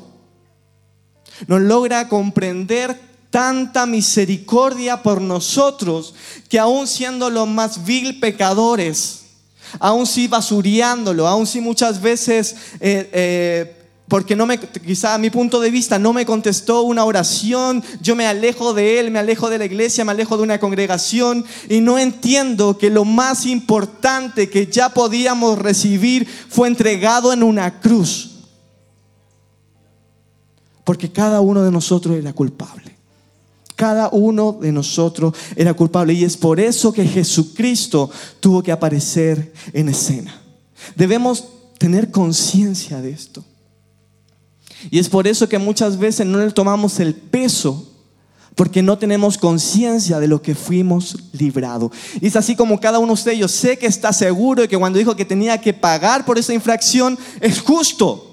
No 1.47 1.59
logra 1.59 2.09
comprender 2.09 2.99
tanta 3.31 3.87
misericordia 3.87 5.03
por 5.03 5.21
nosotros 5.21 6.15
que 6.49 6.59
aún 6.59 6.87
siendo 6.87 7.31
los 7.31 7.47
más 7.47 7.85
vil 7.85 8.21
pecadores, 8.21 9.21
aún 9.79 10.07
si 10.07 10.27
basuriándolo, 10.27 11.29
aún 11.29 11.47
si 11.47 11.61
muchas 11.61 12.01
veces, 12.01 12.57
eh, 12.81 13.09
eh, 13.13 13.80
porque 14.11 14.35
no 14.35 14.45
me, 14.45 14.59
quizá 14.59 15.15
a 15.15 15.19
mi 15.19 15.31
punto 15.31 15.61
de 15.61 15.71
vista 15.71 15.97
no 15.97 16.13
me 16.13 16.27
contestó 16.27 16.83
una 16.83 17.05
oración, 17.05 17.81
yo 18.03 18.17
me 18.17 18.27
alejo 18.27 18.75
de 18.75 18.99
él, 18.99 19.13
me 19.13 19.21
alejo 19.21 19.49
de 19.49 19.57
la 19.57 19.67
iglesia, 19.67 20.05
me 20.05 20.11
alejo 20.11 20.37
de 20.37 20.43
una 20.43 20.59
congregación 20.59 21.45
y 21.69 21.81
no 21.81 21.97
entiendo 21.97 22.77
que 22.77 22.91
lo 22.91 23.05
más 23.05 23.47
importante 23.47 24.51
que 24.51 24.67
ya 24.67 24.89
podíamos 24.89 25.61
recibir 25.61 26.27
fue 26.27 26.67
entregado 26.67 27.33
en 27.33 27.45
una 27.45 27.79
cruz. 27.79 28.33
Porque 30.83 31.13
cada 31.13 31.41
uno 31.41 31.63
de 31.63 31.71
nosotros 31.71 32.17
era 32.17 32.33
culpable. 32.33 32.97
Cada 33.77 34.09
uno 34.09 34.59
de 34.61 34.73
nosotros 34.73 35.35
era 35.55 35.73
culpable 35.73 36.15
y 36.15 36.25
es 36.25 36.37
por 36.37 36.59
eso 36.59 36.93
que 36.93 37.07
Jesucristo 37.07 38.11
tuvo 38.41 38.61
que 38.61 38.73
aparecer 38.73 39.53
en 39.73 39.89
escena. 39.89 40.35
Debemos 40.97 41.45
tener 41.79 42.11
conciencia 42.11 43.01
de 43.01 43.11
esto. 43.11 43.45
Y 44.91 44.99
es 44.99 45.09
por 45.09 45.27
eso 45.27 45.49
que 45.49 45.59
muchas 45.59 45.99
veces 45.99 46.27
no 46.27 46.39
le 46.39 46.51
tomamos 46.53 47.01
el 47.01 47.15
peso 47.15 47.87
porque 48.55 48.83
no 48.83 48.99
tenemos 48.99 49.39
conciencia 49.39 50.21
de 50.21 50.29
lo 50.29 50.43
que 50.43 50.55
fuimos 50.55 51.17
librados. 51.33 51.93
Y 52.21 52.27
es 52.27 52.37
así 52.37 52.55
como 52.55 52.81
cada 52.81 52.99
uno 52.99 53.15
de 53.15 53.33
ellos 53.33 53.51
sé 53.51 53.79
que 53.79 53.87
está 53.87 54.13
seguro 54.13 54.63
de 54.63 54.69
que 54.69 54.79
cuando 54.79 54.99
dijo 54.99 55.17
que 55.17 55.25
tenía 55.25 55.61
que 55.61 55.73
pagar 55.73 56.25
por 56.25 56.39
esa 56.39 56.55
infracción 56.55 57.19
es 57.41 57.61
justo 57.61 58.27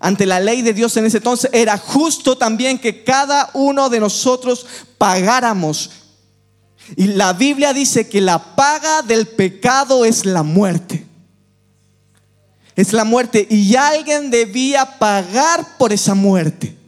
ante 0.00 0.26
la 0.26 0.40
ley 0.40 0.62
de 0.62 0.74
Dios 0.74 0.96
en 0.96 1.06
ese 1.06 1.16
entonces, 1.16 1.50
era 1.52 1.76
justo 1.76 2.36
también 2.36 2.78
que 2.78 3.02
cada 3.02 3.50
uno 3.54 3.88
de 3.88 4.00
nosotros 4.00 4.64
pagáramos. 4.96 5.90
Y 6.96 7.08
la 7.08 7.32
Biblia 7.32 7.72
dice 7.72 8.08
que 8.08 8.20
la 8.20 8.54
paga 8.54 9.02
del 9.02 9.26
pecado 9.26 10.04
es 10.04 10.24
la 10.24 10.42
muerte. 10.42 11.07
Es 12.78 12.92
la 12.92 13.02
muerte. 13.02 13.44
Y 13.50 13.74
alguien 13.74 14.30
debía 14.30 15.00
pagar 15.00 15.76
por 15.78 15.92
esa 15.92 16.14
muerte. 16.14 16.78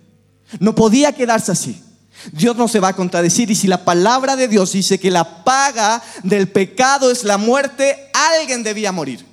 No 0.60 0.72
podía 0.72 1.12
quedarse 1.12 1.50
así. 1.50 1.82
Dios 2.30 2.54
no 2.54 2.68
se 2.68 2.78
va 2.78 2.88
a 2.88 2.96
contradecir. 2.96 3.50
Y 3.50 3.56
si 3.56 3.66
la 3.66 3.84
palabra 3.84 4.36
de 4.36 4.46
Dios 4.46 4.70
dice 4.70 5.00
que 5.00 5.10
la 5.10 5.42
paga 5.42 6.00
del 6.22 6.46
pecado 6.46 7.10
es 7.10 7.24
la 7.24 7.38
muerte, 7.38 8.08
alguien 8.12 8.62
debía 8.62 8.92
morir. 8.92 9.26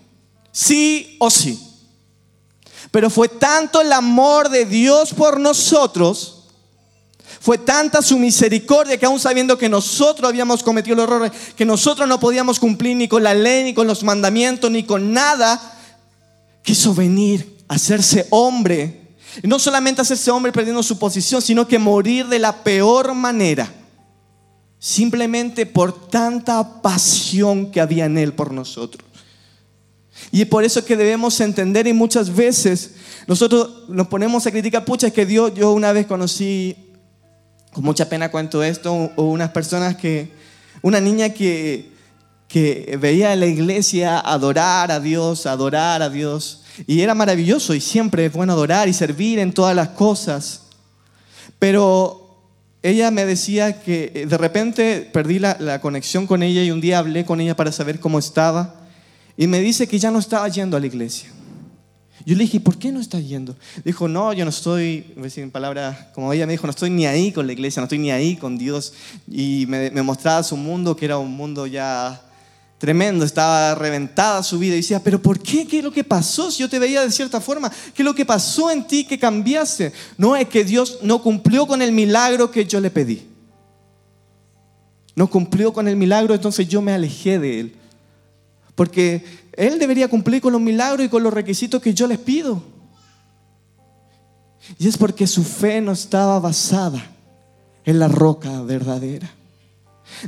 Sí 0.52 1.16
o 1.20 1.30
sí. 1.30 1.64
Pero 2.90 3.12
fue 3.12 3.30
tanto 3.30 3.80
el 3.80 3.94
amor 3.94 4.50
de 4.50 4.66
Dios 4.66 5.14
por 5.14 5.40
nosotros, 5.40 6.46
fue 7.40 7.60
tanta 7.60 8.02
su 8.02 8.18
misericordia 8.18 8.98
que 8.98 9.06
aún 9.06 9.20
sabiendo 9.20 9.60
que 9.60 9.70
nosotros 9.70 10.28
habíamos 10.28 10.64
cometido 10.64 10.96
el 10.96 11.04
error, 11.04 11.32
que 11.56 11.66
nosotros 11.66 12.08
no 12.08 12.20
podíamos 12.20 12.60
cumplir 12.60 12.98
ni 12.98 13.08
con 13.08 13.22
la 13.22 13.36
ley, 13.36 13.64
ni 13.64 13.74
con 13.76 13.86
los 13.86 14.02
mandamientos, 14.02 14.72
ni 14.72 14.84
con 14.84 15.14
nada, 15.14 15.77
quiso 16.64 16.94
venir 16.94 17.64
a 17.68 17.76
hacerse 17.76 18.28
hombre. 18.30 19.16
Y 19.42 19.48
no 19.48 19.60
solamente 19.60 20.02
hacerse 20.02 20.32
hombre 20.32 20.52
perdiendo 20.52 20.84
su 20.84 20.98
posición, 20.98 21.42
sino 21.42 21.68
que 21.68 21.80
morir 21.80 22.28
de 22.28 22.40
la 22.40 22.64
peor 22.64 23.14
manera. 23.14 23.72
Simplemente 24.80 25.66
por 25.66 26.10
tanta 26.10 26.82
pasión 26.82 27.72
que 27.72 27.82
había 27.82 28.06
en 28.06 28.18
él 28.18 28.34
por 28.34 28.52
nosotros. 28.52 29.08
Y 30.32 30.42
es 30.42 30.48
por 30.48 30.64
eso 30.64 30.84
que 30.84 30.98
debemos 30.98 31.40
entender 31.40 31.88
y 31.88 31.94
muchas 31.94 32.36
veces 32.36 32.96
nosotros 33.28 33.84
nos 33.88 34.08
ponemos 34.08 34.46
a 34.46 34.52
criticar, 34.52 34.84
pucha, 34.86 35.08
es 35.08 35.14
que 35.14 35.26
Dios, 35.26 35.54
yo 35.54 35.72
una 35.72 35.92
vez 35.92 36.06
conocí, 36.06 36.76
con 37.72 37.84
mucha 37.84 38.10
pena 38.10 38.32
cuento 38.32 38.64
esto, 38.64 39.12
unas 39.16 39.50
personas 39.52 39.96
que, 39.96 40.32
una 40.82 41.00
niña 41.00 41.30
que, 41.30 41.97
que 42.48 42.98
veía 43.00 43.34
en 43.34 43.42
la 43.42 43.46
iglesia 43.46 44.20
adorar 44.20 44.92
a 44.92 45.00
Dios, 45.00 45.46
adorar 45.46 46.02
a 46.02 46.10
Dios, 46.10 46.64
y 46.86 47.02
era 47.02 47.16
maravilloso 47.16 47.74
y 47.74 47.82
siempre 47.82 48.26
es 48.26 48.34
bueno 48.34 48.54
adorar 48.54 48.88
y 48.88 48.94
servir 48.94 49.40
en 49.40 49.52
todas 49.52 49.76
las 49.76 49.90
cosas. 49.90 50.62
Pero 51.60 52.46
ella 52.84 53.10
me 53.12 53.26
decía 53.26 53.82
que 53.82 54.12
eh, 54.14 54.26
de 54.28 54.38
repente 54.38 55.10
perdí 55.12 55.40
la, 55.40 55.58
la 55.60 55.82
conexión 55.82 56.28
con 56.28 56.44
ella 56.44 56.64
y 56.64 56.72
un 56.72 56.80
día 56.80 57.00
hablé 57.00 57.26
con 57.26 57.42
ella 57.42 57.56
para 57.56 57.72
saber 57.72 58.00
cómo 58.00 58.20
estaba. 58.20 58.76
Y 59.36 59.48
me 59.48 59.60
dice 59.60 59.88
que 59.88 60.00
ya 60.00 60.12
no 60.12 60.20
estaba 60.20 60.48
yendo 60.48 60.78
a 60.78 60.80
la 60.80 60.86
iglesia. 60.86 61.30
Yo 62.26 62.36
le 62.36 62.44
dije, 62.44 62.60
¿por 62.60 62.78
qué 62.78 62.92
no 62.92 63.00
está 63.00 63.20
yendo? 63.20 63.56
Dijo, 63.86 64.08
no, 64.08 64.34
yo 64.34 64.44
no 64.44 64.50
estoy, 64.50 65.14
en 65.36 65.52
palabras, 65.52 66.08
como 66.14 66.34
ella 66.34 66.46
me 66.46 66.54
dijo, 66.54 66.68
no 66.68 66.72
estoy 66.72 66.90
ni 66.90 67.06
ahí 67.06 67.32
con 67.32 67.48
la 67.48 67.54
iglesia, 67.54 67.80
no 67.80 67.86
estoy 67.86 68.00
ni 68.00 68.12
ahí 68.12 68.36
con 68.36 68.58
Dios. 68.58 68.94
Y 69.32 69.66
me 69.68 70.02
mostraba 70.02 70.44
su 70.44 70.58
mundo, 70.58 70.96
que 70.96 71.06
era 71.06 71.18
un 71.20 71.32
mundo 71.32 71.68
ya 71.68 72.27
tremendo, 72.78 73.26
estaba 73.26 73.76
reventada 73.76 74.44
su 74.44 74.60
vida. 74.60 74.74
Y 74.74 74.78
decía, 74.78 75.02
¿pero 75.04 75.22
por 75.22 75.40
qué? 75.40 75.68
¿Qué 75.68 75.80
es 75.80 75.84
lo 75.84 75.92
que 75.92 76.04
pasó? 76.04 76.52
Si 76.52 76.60
yo 76.60 76.70
te 76.70 76.80
veía 76.80 77.02
de 77.02 77.12
cierta 77.12 77.42
forma, 77.42 77.72
¿qué 77.94 78.02
es 78.02 78.06
lo 78.06 78.14
que 78.14 78.26
pasó 78.26 78.70
en 78.72 78.86
ti 78.86 79.06
que 79.06 79.18
cambiaste? 79.18 79.92
No 80.18 80.36
es 80.36 80.48
que 80.48 80.64
Dios 80.64 81.00
no 81.02 81.22
cumplió 81.22 81.66
con 81.68 81.82
el 81.82 81.92
milagro 81.92 82.52
que 82.52 82.66
yo 82.66 82.80
le 82.80 82.92
pedí. 82.92 83.28
No 85.16 85.28
cumplió 85.28 85.74
con 85.74 85.88
el 85.88 85.96
milagro, 85.96 86.36
entonces 86.36 86.68
yo 86.68 86.82
me 86.82 86.94
alejé 86.94 87.40
de 87.40 87.60
él. 87.60 87.76
Porque 88.76 89.26
Él 89.54 89.80
debería 89.80 90.08
cumplir 90.08 90.42
con 90.42 90.54
los 90.54 90.62
milagros 90.62 91.06
y 91.06 91.10
con 91.10 91.24
los 91.24 91.34
requisitos 91.34 91.82
que 91.82 91.94
yo 91.94 92.06
les 92.06 92.20
pido. 92.20 92.62
Y 94.78 94.88
es 94.88 94.98
porque 94.98 95.26
su 95.26 95.44
fe 95.44 95.82
no 95.82 95.94
estaba 95.94 96.40
basada 96.40 97.04
en 97.86 97.98
la 97.98 98.08
roca 98.08 98.62
verdadera. 98.62 99.37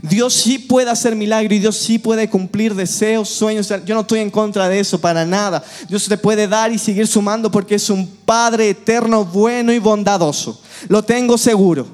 Dios 0.02 0.34
sí 0.34 0.60
puede 0.60 0.90
hacer 0.90 1.16
milagros 1.16 1.54
y 1.54 1.60
Dios 1.60 1.78
sí 1.78 1.98
puede 1.98 2.30
cumplir 2.30 2.76
deseos, 2.76 3.30
sueños. 3.30 3.74
Yo 3.86 3.96
no 3.96 4.02
estoy 4.02 4.20
en 4.20 4.30
contra 4.30 4.70
de 4.70 4.80
eso 4.80 5.00
para 5.02 5.26
nada. 5.26 5.64
Dios 5.88 6.08
te 6.08 6.18
puede 6.18 6.48
dar 6.48 6.72
y 6.72 6.78
seguir 6.78 7.08
sumando 7.08 7.50
porque 7.50 7.76
es 7.76 7.90
un 7.90 8.08
Padre 8.08 8.70
eterno, 8.70 9.26
bueno 9.26 9.74
y 9.74 9.80
bondadoso. 9.80 10.62
Lo 10.88 11.04
tengo 11.04 11.38
seguro. 11.38 11.88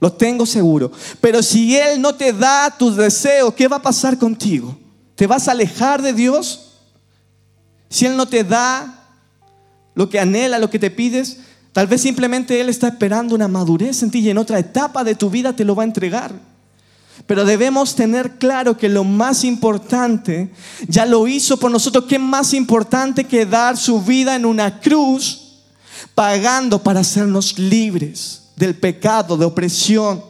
Lo 0.00 0.12
tengo 0.12 0.44
seguro. 0.44 0.90
Pero 1.20 1.42
si 1.42 1.76
Él 1.76 2.00
no 2.00 2.14
te 2.14 2.32
da 2.32 2.76
tus 2.76 2.96
deseos, 2.96 3.54
¿qué 3.54 3.68
va 3.68 3.76
a 3.76 3.82
pasar 3.82 4.18
contigo? 4.18 4.76
¿Te 5.14 5.26
vas 5.26 5.48
a 5.48 5.52
alejar 5.52 6.02
de 6.02 6.12
Dios? 6.12 6.72
Si 7.88 8.04
Él 8.04 8.16
no 8.16 8.26
te 8.26 8.44
da 8.44 9.06
lo 9.94 10.08
que 10.10 10.18
anhela, 10.18 10.58
lo 10.58 10.70
que 10.70 10.78
te 10.78 10.90
pides, 10.90 11.38
tal 11.72 11.86
vez 11.86 12.00
simplemente 12.00 12.60
Él 12.60 12.68
está 12.68 12.88
esperando 12.88 13.34
una 13.34 13.48
madurez 13.48 14.02
en 14.02 14.10
ti 14.10 14.18
y 14.18 14.30
en 14.30 14.38
otra 14.38 14.58
etapa 14.58 15.04
de 15.04 15.14
tu 15.14 15.30
vida 15.30 15.54
te 15.54 15.64
lo 15.64 15.74
va 15.74 15.84
a 15.84 15.86
entregar. 15.86 16.51
Pero 17.26 17.44
debemos 17.44 17.94
tener 17.94 18.38
claro 18.38 18.76
que 18.76 18.88
lo 18.88 19.04
más 19.04 19.44
importante 19.44 20.52
ya 20.88 21.06
lo 21.06 21.26
hizo 21.28 21.56
por 21.58 21.70
nosotros. 21.70 22.04
¿Qué 22.08 22.18
más 22.18 22.52
importante 22.54 23.24
que 23.24 23.46
dar 23.46 23.76
su 23.76 24.02
vida 24.02 24.34
en 24.34 24.44
una 24.44 24.80
cruz 24.80 25.62
pagando 26.14 26.82
para 26.82 27.00
hacernos 27.00 27.58
libres 27.58 28.50
del 28.56 28.74
pecado, 28.74 29.36
de 29.36 29.44
opresión? 29.44 30.24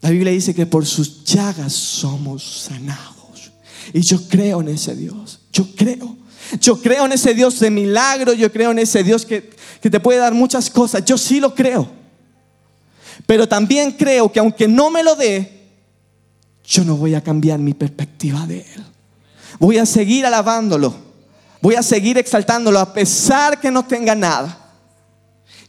La 0.00 0.10
Biblia 0.10 0.32
dice 0.32 0.54
que 0.54 0.64
por 0.64 0.86
sus 0.86 1.24
llagas 1.24 1.72
somos 1.72 2.62
sanados. 2.62 3.52
Y 3.92 4.00
yo 4.00 4.26
creo 4.28 4.60
en 4.60 4.68
ese 4.68 4.94
Dios. 4.94 5.40
Yo 5.52 5.66
creo. 5.74 6.16
Yo 6.60 6.80
creo 6.80 7.04
en 7.06 7.12
ese 7.12 7.34
Dios 7.34 7.58
de 7.58 7.70
milagro. 7.70 8.32
Yo 8.32 8.50
creo 8.50 8.70
en 8.70 8.78
ese 8.78 9.02
Dios 9.02 9.26
que, 9.26 9.50
que 9.82 9.90
te 9.90 10.00
puede 10.00 10.18
dar 10.18 10.34
muchas 10.34 10.70
cosas. 10.70 11.04
Yo 11.04 11.18
sí 11.18 11.40
lo 11.40 11.54
creo. 11.54 11.98
Pero 13.28 13.46
también 13.46 13.92
creo 13.92 14.32
que 14.32 14.40
aunque 14.40 14.66
no 14.66 14.90
me 14.90 15.02
lo 15.02 15.14
dé, 15.14 15.68
yo 16.64 16.82
no 16.82 16.96
voy 16.96 17.14
a 17.14 17.22
cambiar 17.22 17.58
mi 17.58 17.74
perspectiva 17.74 18.46
de 18.46 18.60
Él. 18.60 18.84
Voy 19.58 19.76
a 19.76 19.84
seguir 19.84 20.24
alabándolo. 20.24 20.94
Voy 21.60 21.74
a 21.74 21.82
seguir 21.82 22.16
exaltándolo 22.16 22.78
a 22.78 22.90
pesar 22.90 23.60
que 23.60 23.70
no 23.70 23.84
tenga 23.84 24.14
nada. 24.14 24.72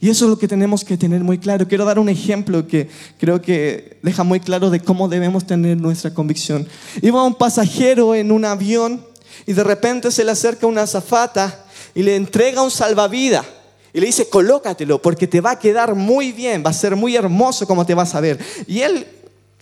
Y 0.00 0.08
eso 0.08 0.24
es 0.24 0.30
lo 0.30 0.38
que 0.38 0.48
tenemos 0.48 0.82
que 0.82 0.96
tener 0.96 1.22
muy 1.22 1.36
claro. 1.36 1.68
Quiero 1.68 1.84
dar 1.84 1.98
un 1.98 2.08
ejemplo 2.08 2.66
que 2.66 2.88
creo 3.18 3.42
que 3.42 3.98
deja 4.02 4.24
muy 4.24 4.40
claro 4.40 4.70
de 4.70 4.80
cómo 4.80 5.06
debemos 5.06 5.46
tener 5.46 5.78
nuestra 5.78 6.14
convicción. 6.14 6.66
Iba 7.02 7.22
un 7.22 7.34
pasajero 7.34 8.14
en 8.14 8.32
un 8.32 8.46
avión 8.46 9.04
Y 9.46 9.52
de 9.52 9.64
repente 9.64 10.10
se 10.10 10.24
le 10.24 10.30
acerca 10.30 10.66
una 10.66 10.84
azafata 10.84 11.66
y 11.94 12.02
le 12.02 12.16
entrega 12.16 12.62
un 12.62 12.70
salvavidas. 12.70 13.44
Y 13.92 14.00
le 14.00 14.06
dice, 14.06 14.28
colócatelo 14.28 15.00
porque 15.02 15.26
te 15.26 15.40
va 15.40 15.52
a 15.52 15.58
quedar 15.58 15.94
muy 15.94 16.32
bien, 16.32 16.62
va 16.64 16.70
a 16.70 16.74
ser 16.74 16.96
muy 16.96 17.16
hermoso 17.16 17.66
como 17.66 17.84
te 17.84 17.94
vas 17.94 18.14
a 18.14 18.20
ver. 18.20 18.38
Y 18.66 18.80
él 18.80 19.06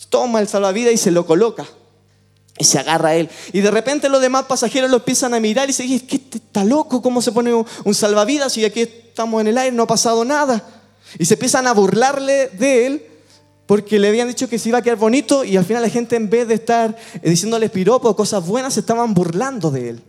toma 0.09 0.41
el 0.41 0.49
salvavidas 0.49 0.93
y 0.93 0.99
se 0.99 1.11
lo 1.11 1.27
coloca. 1.27 1.67
Y 2.59 2.65
se 2.65 2.79
agarra 2.79 3.11
a 3.11 3.15
él. 3.15 3.31
Y 3.53 3.61
de 3.61 3.71
repente 3.71 4.09
los 4.09 4.21
demás 4.21 4.45
pasajeros 4.45 4.91
lo 4.91 4.97
empiezan 4.97 5.33
a 5.33 5.41
mirar 5.41 5.71
y 5.71 5.73
se 5.73 5.85
dicen, 5.85 6.07
¿qué 6.07 6.21
está 6.35 6.65
loco? 6.65 7.01
¿Cómo 7.01 7.23
se 7.23 7.33
pone 7.33 7.55
un 7.55 7.95
salvavidas 7.95 8.57
y 8.59 8.65
aquí 8.65 8.81
estamos 8.81 9.41
en 9.41 9.47
el 9.47 9.59
aire, 9.59 9.75
no 9.75 9.85
ha 9.85 9.87
pasado 9.87 10.25
nada? 10.25 10.63
Y 11.19 11.25
se 11.25 11.35
empiezan 11.35 11.67
a 11.67 11.73
burlarle 11.73 12.49
de 12.49 12.87
él 12.87 13.07
porque 13.69 13.99
le 13.99 14.09
habían 14.09 14.29
dicho 14.29 14.49
que 14.49 14.59
se 14.59 14.71
iba 14.71 14.79
a 14.79 14.83
quedar 14.83 14.97
bonito 14.97 15.45
y 15.45 15.57
al 15.57 15.65
final 15.65 15.83
la 15.83 15.91
gente 15.91 16.17
en 16.17 16.31
vez 16.31 16.49
de 16.49 16.55
estar 16.55 16.97
eh, 17.23 17.31
diciéndole 17.31 17.69
piropos 17.69 18.17
cosas 18.17 18.47
buenas, 18.47 18.75
se 18.75 18.81
estaban 18.81 19.13
burlando 19.13 19.71
de 19.71 19.91
él. 19.91 20.03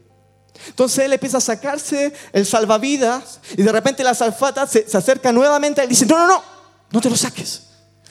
Entonces 0.67 1.05
él 1.05 1.13
empieza 1.13 1.37
a 1.37 1.41
sacarse 1.41 2.13
el 2.33 2.45
salvavidas 2.45 3.39
y 3.57 3.63
de 3.63 3.71
repente 3.71 4.03
la 4.03 4.13
salfata 4.13 4.67
se, 4.67 4.87
se 4.87 4.97
acerca 4.97 5.31
nuevamente 5.31 5.83
y 5.83 5.87
dice, 5.87 6.05
no, 6.05 6.17
no, 6.19 6.27
no, 6.27 6.43
no 6.91 7.01
te 7.01 7.09
lo 7.09 7.17
saques, 7.17 7.63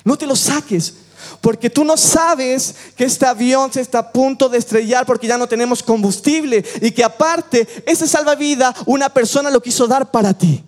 no 0.04 0.16
te 0.16 0.26
lo 0.26 0.36
saques. 0.36 0.94
Porque 1.40 1.70
tú 1.70 1.84
no 1.84 1.96
sabes 1.96 2.74
que 2.96 3.04
este 3.04 3.26
avión 3.26 3.72
se 3.72 3.80
está 3.80 3.98
a 3.98 4.12
punto 4.12 4.48
de 4.48 4.58
estrellar 4.58 5.04
porque 5.06 5.26
ya 5.26 5.38
no 5.38 5.48
tenemos 5.48 5.82
combustible 5.82 6.64
y 6.80 6.90
que 6.90 7.04
aparte 7.04 7.66
ese 7.86 8.06
salvavidas 8.06 8.74
una 8.86 9.08
persona 9.08 9.50
lo 9.50 9.60
quiso 9.60 9.86
dar 9.86 10.10
para 10.10 10.32
ti 10.34 10.64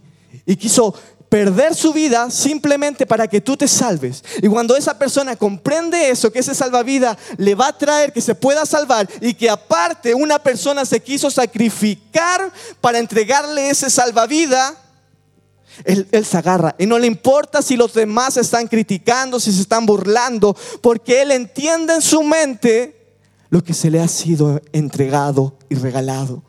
y 0.47 0.57
quiso 0.57 0.95
perder 1.31 1.77
su 1.77 1.93
vida 1.93 2.29
simplemente 2.29 3.07
para 3.07 3.29
que 3.29 3.41
tú 3.41 3.57
te 3.57 3.69
salves. 3.69 4.23
Y 4.43 4.49
cuando 4.49 4.77
esa 4.77 4.99
persona 4.99 5.37
comprende 5.37 6.11
eso, 6.11 6.31
que 6.31 6.41
ese 6.41 6.55
salvavidas 6.55 7.17
le 7.39 7.55
va 7.55 7.69
a 7.69 7.79
traer 7.79 8.13
que 8.13 8.21
se 8.21 8.35
pueda 8.35 8.67
salvar 8.67 9.09
y 9.21 9.33
que 9.33 9.49
aparte 9.49 10.13
una 10.13 10.41
persona 10.41 10.85
se 10.85 11.01
quiso 11.01 11.31
sacrificar 11.31 12.53
para 12.81 12.99
entregarle 12.99 13.71
ese 13.71 13.89
salvavidas, 13.89 14.75
él, 15.85 16.09
él, 16.11 16.27
se 16.27 16.37
agarra 16.37 16.75
y 16.79 16.85
no 16.85 16.99
le 16.99 17.07
importa 17.07 17.63
si 17.63 17.77
los 17.77 17.95
demás 17.95 18.37
están 18.37 18.67
criticando, 18.67 19.39
si 19.39 19.53
se 19.53 19.63
están 19.63 19.87
burlando, 19.87 20.55
porque 20.83 21.23
él 21.23 21.31
entiende 21.31 21.95
en 21.95 22.03
su 22.03 22.23
mente 22.25 23.15
lo 23.51 23.63
que 23.63 23.73
se 23.73 23.89
le 23.89 24.01
ha 24.01 24.09
sido 24.09 24.61
entregado 24.73 25.57
y 25.69 25.77
regalado. 25.77 26.43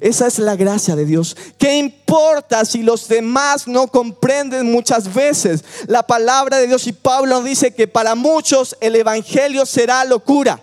Esa 0.00 0.26
es 0.26 0.38
la 0.38 0.56
gracia 0.56 0.94
de 0.94 1.04
Dios. 1.04 1.36
¿Qué 1.56 1.76
importa 1.76 2.64
si 2.64 2.82
los 2.82 3.08
demás 3.08 3.66
no 3.66 3.88
comprenden 3.88 4.70
muchas 4.70 5.12
veces 5.12 5.64
la 5.86 6.02
palabra 6.02 6.58
de 6.58 6.66
Dios? 6.66 6.86
Y 6.86 6.92
Pablo 6.92 7.42
dice 7.42 7.74
que 7.74 7.88
para 7.88 8.14
muchos 8.14 8.76
el 8.80 8.96
Evangelio 8.96 9.64
será 9.66 10.04
locura. 10.04 10.62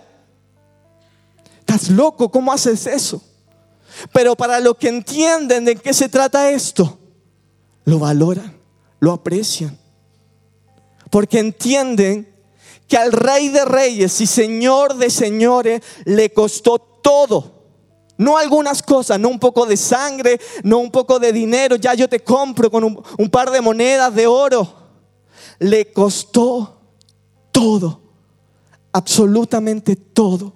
¿Estás 1.60 1.90
loco? 1.90 2.30
¿Cómo 2.30 2.54
haces 2.54 2.86
eso? 2.86 3.22
Pero 4.14 4.36
para 4.36 4.60
los 4.60 4.78
que 4.78 4.90
entienden 4.90 5.66
de 5.66 5.76
qué 5.76 5.94
se 5.94 6.10
trata 6.10 6.52
esto, 6.52 7.00
lo 7.86 8.00
valoran, 8.00 8.56
lo 9.00 9.14
aprecian. 9.14 9.78
Porque 11.10 11.40
entienden 11.40 12.32
que 12.88 12.98
al 12.98 13.12
Rey 13.12 13.50
de 13.50 13.66
Reyes 13.66 14.22
y 14.22 14.28
Señor 14.28 14.96
de 14.96 15.10
Señores 15.10 15.82
le 16.04 16.32
costó 16.32 16.78
todo 16.78 17.55
no 18.18 18.38
algunas 18.38 18.82
cosas, 18.82 19.20
no 19.20 19.30
un 19.30 19.40
poco 19.40 19.66
de 19.66 19.78
sangre, 19.78 20.40
no 20.64 20.80
un 20.80 20.92
poco 20.92 21.20
de 21.20 21.34
dinero, 21.34 21.76
ya 21.76 21.94
yo 21.94 22.08
te 22.08 22.22
compro 22.22 22.72
con 22.72 22.84
un, 22.84 23.30
par 23.30 23.52
de 23.52 23.62
monedas 23.62 24.14
de 24.16 24.28
oro. 24.28 24.68
Le 25.60 25.92
costó 25.92 26.78
todo, 27.52 28.00
absolutamente 28.92 29.96
todo. 29.96 30.54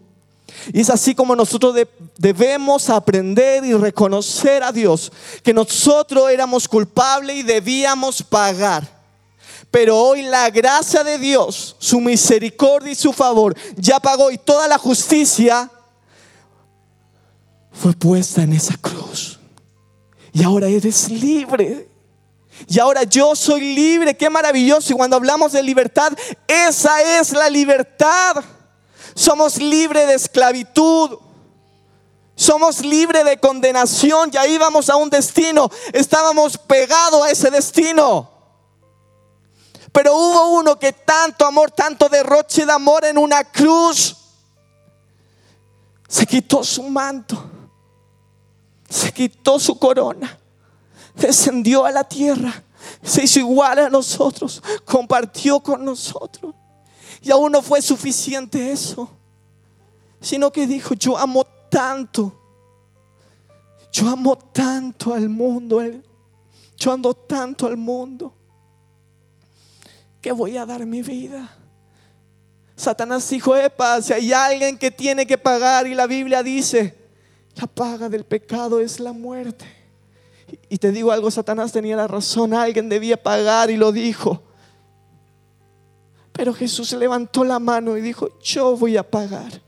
Y 0.73 0.81
es 0.81 0.89
así 0.89 1.13
como 1.13 1.35
nosotros 1.35 1.75
debemos 2.17 2.89
aprender 2.89 3.63
y 3.63 3.73
reconocer 3.73 4.63
a 4.63 4.71
Dios 4.71 5.11
que 5.43 5.53
nosotros 5.53 6.29
éramos 6.29 6.67
culpables 6.67 7.37
y 7.37 7.43
debíamos 7.43 8.23
pagar. 8.23 8.99
Pero 9.71 9.97
hoy 9.97 10.23
la 10.23 10.49
gracia 10.49 11.03
de 11.03 11.19
Dios, 11.19 11.75
su 11.77 11.99
misericordia 11.99 12.91
y 12.91 12.95
su 12.95 13.13
favor 13.13 13.55
ya 13.77 13.99
pagó 13.99 14.31
y 14.31 14.37
toda 14.37 14.67
la 14.67 14.79
justicia 14.79 15.69
fue 17.79 17.93
puesta 17.93 18.43
en 18.43 18.51
esa 18.53 18.75
cruz. 18.75 19.39
Y 20.33 20.43
ahora 20.43 20.67
eres 20.67 21.09
libre. 21.09 21.89
Y 22.67 22.77
ahora 22.77 23.03
yo 23.03 23.35
soy 23.37 23.73
libre. 23.73 24.17
Qué 24.17 24.29
maravilloso. 24.29 24.91
Y 24.91 24.97
cuando 24.97 25.15
hablamos 25.15 25.53
de 25.53 25.63
libertad, 25.63 26.11
esa 26.45 27.01
es 27.19 27.31
la 27.31 27.49
libertad. 27.49 28.43
Somos 29.15 29.57
libres 29.57 30.07
de 30.07 30.15
esclavitud. 30.15 31.19
Somos 32.35 32.81
libres 32.81 33.23
de 33.23 33.39
condenación. 33.39 34.29
Ya 34.29 34.45
íbamos 34.45 34.89
a 34.89 34.97
un 34.97 35.09
destino. 35.09 35.71
Estábamos 35.93 36.57
pegados 36.57 37.25
a 37.25 37.31
ese 37.31 37.49
destino. 37.49 38.29
Pero 39.93 40.15
hubo 40.15 40.49
uno 40.49 40.77
que 40.77 40.91
tanto 40.91 41.45
amor, 41.45 41.71
tanto 41.71 42.09
derroche 42.09 42.65
de 42.65 42.71
amor 42.73 43.05
en 43.05 43.17
una 43.17 43.45
cruz. 43.45 44.17
Se 46.09 46.25
quitó 46.25 46.61
su 46.61 46.83
manto 46.83 47.58
se 48.89 49.13
quitó 49.13 49.59
su 49.59 49.77
corona, 49.77 50.37
descendió 51.15 51.85
a 51.85 51.91
la 51.91 52.03
tierra, 52.03 52.63
se 53.03 53.23
hizo 53.23 53.39
igual 53.39 53.79
a 53.79 53.89
nosotros, 53.89 54.61
compartió 54.83 55.59
con 55.59 55.85
nosotros. 55.85 56.55
Y 57.21 57.31
aún 57.31 57.51
no 57.51 57.61
fue 57.61 57.81
suficiente 57.81 58.71
eso, 58.71 59.09
sino 60.19 60.51
que 60.51 60.65
dijo, 60.65 60.95
yo 60.95 61.17
amo 61.17 61.45
tanto, 61.69 62.33
yo 63.91 64.09
amo 64.09 64.37
tanto 64.37 65.13
al 65.13 65.29
mundo, 65.29 65.81
yo 66.75 66.91
ando 66.91 67.13
tanto 67.13 67.67
al 67.67 67.77
mundo, 67.77 68.33
que 70.21 70.31
voy 70.31 70.57
a 70.57 70.65
dar 70.65 70.85
mi 70.85 71.01
vida. 71.01 71.55
Satanás 72.75 73.29
dijo, 73.29 73.55
epa, 73.55 74.01
si 74.01 74.13
hay 74.13 74.31
alguien 74.31 74.77
que 74.77 74.89
tiene 74.89 75.27
que 75.27 75.37
pagar 75.37 75.85
y 75.85 75.93
la 75.93 76.07
Biblia 76.07 76.41
dice, 76.41 76.98
la 77.59 77.67
paga 77.67 78.07
del 78.09 78.23
pecado 78.23 78.79
es 78.79 78.99
la 78.99 79.11
muerte. 79.11 79.65
Y 80.69 80.77
te 80.77 80.91
digo 80.91 81.11
algo, 81.11 81.29
Satanás 81.29 81.71
tenía 81.71 81.95
la 81.95 82.07
razón, 82.07 82.53
alguien 82.53 82.89
debía 82.89 83.21
pagar 83.21 83.69
y 83.69 83.77
lo 83.77 83.91
dijo. 83.91 84.41
Pero 86.31 86.53
Jesús 86.53 86.93
levantó 86.93 87.43
la 87.43 87.59
mano 87.59 87.97
y 87.97 88.01
dijo, 88.01 88.29
yo 88.39 88.77
voy 88.77 88.95
a 88.95 89.03
pagar. 89.03 89.61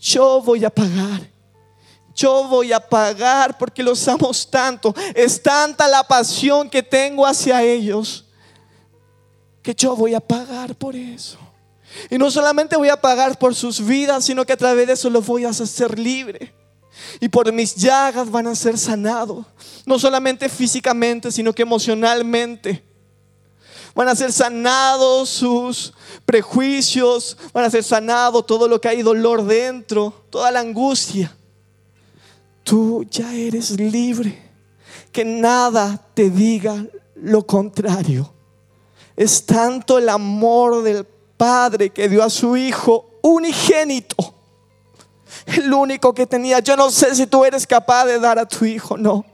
Yo 0.00 0.42
voy 0.42 0.64
a 0.64 0.70
pagar. 0.70 1.30
Yo 2.14 2.48
voy 2.48 2.72
a 2.72 2.80
pagar 2.80 3.56
porque 3.56 3.82
los 3.82 4.06
amo 4.08 4.30
tanto. 4.50 4.94
Es 5.14 5.42
tanta 5.42 5.86
la 5.86 6.02
pasión 6.02 6.68
que 6.68 6.82
tengo 6.82 7.24
hacia 7.24 7.62
ellos 7.62 8.24
que 9.62 9.74
yo 9.74 9.96
voy 9.96 10.12
a 10.14 10.20
pagar 10.20 10.74
por 10.74 10.94
eso. 10.94 11.38
Y 12.10 12.18
no 12.18 12.30
solamente 12.30 12.76
voy 12.76 12.88
a 12.88 13.00
pagar 13.00 13.38
por 13.38 13.54
sus 13.54 13.84
vidas, 13.84 14.24
sino 14.24 14.44
que 14.44 14.52
a 14.52 14.56
través 14.56 14.86
de 14.86 14.92
eso 14.92 15.08
los 15.08 15.24
voy 15.24 15.44
a 15.44 15.50
hacer 15.50 15.98
libre. 15.98 16.63
Y 17.20 17.28
por 17.28 17.52
mis 17.52 17.74
llagas 17.74 18.30
van 18.30 18.46
a 18.46 18.54
ser 18.54 18.78
sanados. 18.78 19.44
No 19.86 19.98
solamente 19.98 20.48
físicamente, 20.48 21.30
sino 21.30 21.52
que 21.52 21.62
emocionalmente. 21.62 22.82
Van 23.94 24.08
a 24.08 24.16
ser 24.16 24.32
sanados 24.32 25.28
sus 25.28 25.92
prejuicios. 26.24 27.36
Van 27.52 27.64
a 27.64 27.70
ser 27.70 27.84
sanados 27.84 28.46
todo 28.46 28.68
lo 28.68 28.80
que 28.80 28.88
hay 28.88 29.02
dolor 29.02 29.44
dentro. 29.44 30.24
Toda 30.30 30.50
la 30.50 30.60
angustia. 30.60 31.36
Tú 32.62 33.04
ya 33.10 33.32
eres 33.34 33.70
libre. 33.72 34.42
Que 35.12 35.24
nada 35.24 36.00
te 36.14 36.30
diga 36.30 36.84
lo 37.14 37.46
contrario. 37.46 38.32
Es 39.16 39.46
tanto 39.46 39.98
el 39.98 40.08
amor 40.08 40.82
del 40.82 41.06
Padre 41.36 41.90
que 41.90 42.08
dio 42.08 42.22
a 42.22 42.30
su 42.30 42.56
Hijo 42.56 43.10
unigénito 43.22 44.34
el 45.46 45.72
único 45.72 46.14
que 46.14 46.26
tenía. 46.26 46.60
Yo 46.60 46.76
no 46.76 46.90
sé 46.90 47.14
si 47.14 47.26
tú 47.26 47.44
eres 47.44 47.66
capaz 47.66 48.06
de 48.06 48.18
dar 48.18 48.38
a 48.38 48.46
tu 48.46 48.64
hijo, 48.64 48.96
no. 48.96 49.24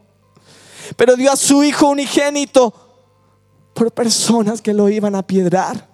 Pero 0.96 1.16
dio 1.16 1.30
a 1.32 1.36
su 1.36 1.62
hijo 1.62 1.88
unigénito 1.88 2.74
por 3.74 3.92
personas 3.92 4.60
que 4.60 4.74
lo 4.74 4.88
iban 4.88 5.14
a 5.14 5.26
piedrar, 5.26 5.88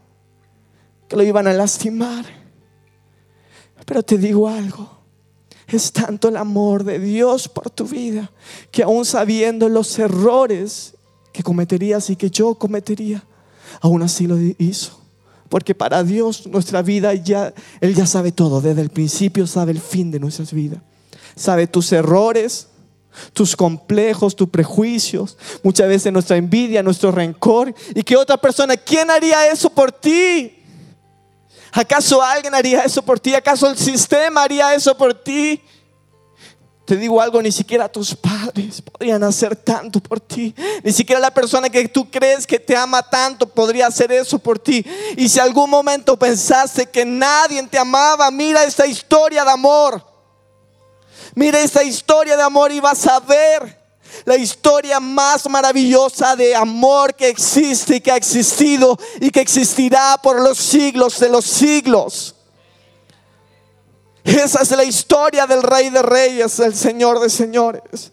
que 1.08 1.16
lo 1.16 1.22
iban 1.22 1.46
a 1.46 1.52
lastimar. 1.52 2.24
Pero 3.84 4.02
te 4.02 4.18
digo 4.18 4.48
algo, 4.48 4.90
es 5.68 5.92
tanto 5.92 6.28
el 6.28 6.36
amor 6.36 6.84
de 6.84 6.98
Dios 6.98 7.48
por 7.48 7.70
tu 7.70 7.84
vida 7.86 8.30
que 8.70 8.82
aún 8.82 9.04
sabiendo 9.04 9.68
los 9.68 9.98
errores 9.98 10.94
que 11.32 11.42
cometerías 11.42 12.08
y 12.10 12.16
que 12.16 12.30
yo 12.30 12.54
cometería, 12.54 13.24
aún 13.80 14.02
así 14.02 14.26
lo 14.26 14.36
hizo. 14.58 15.05
Porque 15.48 15.74
para 15.74 16.02
Dios 16.02 16.46
nuestra 16.46 16.82
vida 16.82 17.14
ya, 17.14 17.54
Él 17.80 17.94
ya 17.94 18.06
sabe 18.06 18.32
todo. 18.32 18.60
Desde 18.60 18.82
el 18.82 18.90
principio 18.90 19.46
sabe 19.46 19.72
el 19.72 19.80
fin 19.80 20.10
de 20.10 20.20
nuestras 20.20 20.52
vidas. 20.52 20.80
Sabe 21.34 21.66
tus 21.66 21.92
errores, 21.92 22.68
tus 23.32 23.54
complejos, 23.56 24.34
tus 24.34 24.48
prejuicios, 24.48 25.36
muchas 25.62 25.88
veces 25.88 26.12
nuestra 26.12 26.36
envidia, 26.36 26.82
nuestro 26.82 27.12
rencor. 27.12 27.74
Y 27.94 28.02
que 28.02 28.16
otra 28.16 28.36
persona, 28.36 28.76
¿quién 28.76 29.10
haría 29.10 29.50
eso 29.50 29.70
por 29.70 29.92
ti? 29.92 30.52
¿Acaso 31.72 32.22
alguien 32.22 32.54
haría 32.54 32.82
eso 32.82 33.02
por 33.02 33.20
ti? 33.20 33.34
¿Acaso 33.34 33.68
el 33.68 33.76
sistema 33.76 34.42
haría 34.42 34.74
eso 34.74 34.96
por 34.96 35.14
ti? 35.14 35.60
Te 36.86 36.96
digo 36.96 37.20
algo, 37.20 37.42
ni 37.42 37.50
siquiera 37.50 37.88
tus 37.88 38.14
padres 38.14 38.80
podrían 38.80 39.24
hacer 39.24 39.56
tanto 39.56 39.98
por 39.98 40.20
ti. 40.20 40.54
Ni 40.84 40.92
siquiera 40.92 41.20
la 41.20 41.34
persona 41.34 41.68
que 41.68 41.88
tú 41.88 42.08
crees 42.08 42.46
que 42.46 42.60
te 42.60 42.76
ama 42.76 43.02
tanto 43.02 43.48
podría 43.48 43.88
hacer 43.88 44.12
eso 44.12 44.38
por 44.38 44.60
ti. 44.60 44.86
Y 45.16 45.28
si 45.28 45.40
algún 45.40 45.68
momento 45.68 46.16
pensaste 46.16 46.86
que 46.86 47.04
nadie 47.04 47.60
te 47.64 47.76
amaba, 47.76 48.30
mira 48.30 48.62
esta 48.62 48.86
historia 48.86 49.44
de 49.44 49.50
amor. 49.50 50.00
Mira 51.34 51.58
esta 51.60 51.82
historia 51.82 52.36
de 52.36 52.44
amor 52.44 52.70
y 52.70 52.78
vas 52.78 53.04
a 53.08 53.18
ver 53.18 53.84
la 54.24 54.36
historia 54.36 55.00
más 55.00 55.50
maravillosa 55.50 56.36
de 56.36 56.54
amor 56.54 57.16
que 57.16 57.28
existe 57.28 57.96
y 57.96 58.00
que 58.00 58.12
ha 58.12 58.16
existido 58.16 58.96
y 59.20 59.30
que 59.30 59.40
existirá 59.40 60.20
por 60.22 60.40
los 60.40 60.56
siglos 60.56 61.18
de 61.18 61.30
los 61.30 61.44
siglos. 61.46 62.35
Esa 64.36 64.62
es 64.62 64.70
la 64.72 64.84
historia 64.84 65.46
del 65.46 65.62
Rey 65.62 65.90
de 65.90 66.02
Reyes, 66.02 66.58
el 66.60 66.74
Señor 66.74 67.20
de 67.20 67.30
Señores. 67.30 68.12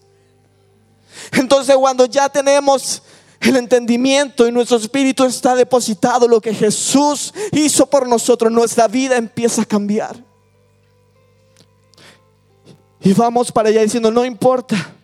Entonces 1.34 1.76
cuando 1.76 2.06
ya 2.06 2.30
tenemos 2.30 3.04
el 3.42 3.58
entendimiento 3.58 4.48
y 4.48 4.52
nuestro 4.52 4.78
espíritu 4.78 5.26
está 5.26 5.54
depositado, 5.54 6.28
lo 6.28 6.40
que 6.40 6.54
Jesús 6.54 7.34
hizo 7.52 7.86
por 7.86 8.08
nosotros, 8.08 8.52
nuestra 8.52 8.88
vida 8.88 9.18
empieza 9.18 9.64
a 9.64 9.66
cambiar. 9.66 10.16
Y 13.02 13.12
vamos 13.14 13.52
para 13.52 13.70
allá 13.70 13.82
diciendo, 13.82 14.10
no 14.10 14.24
importa. 14.24 14.96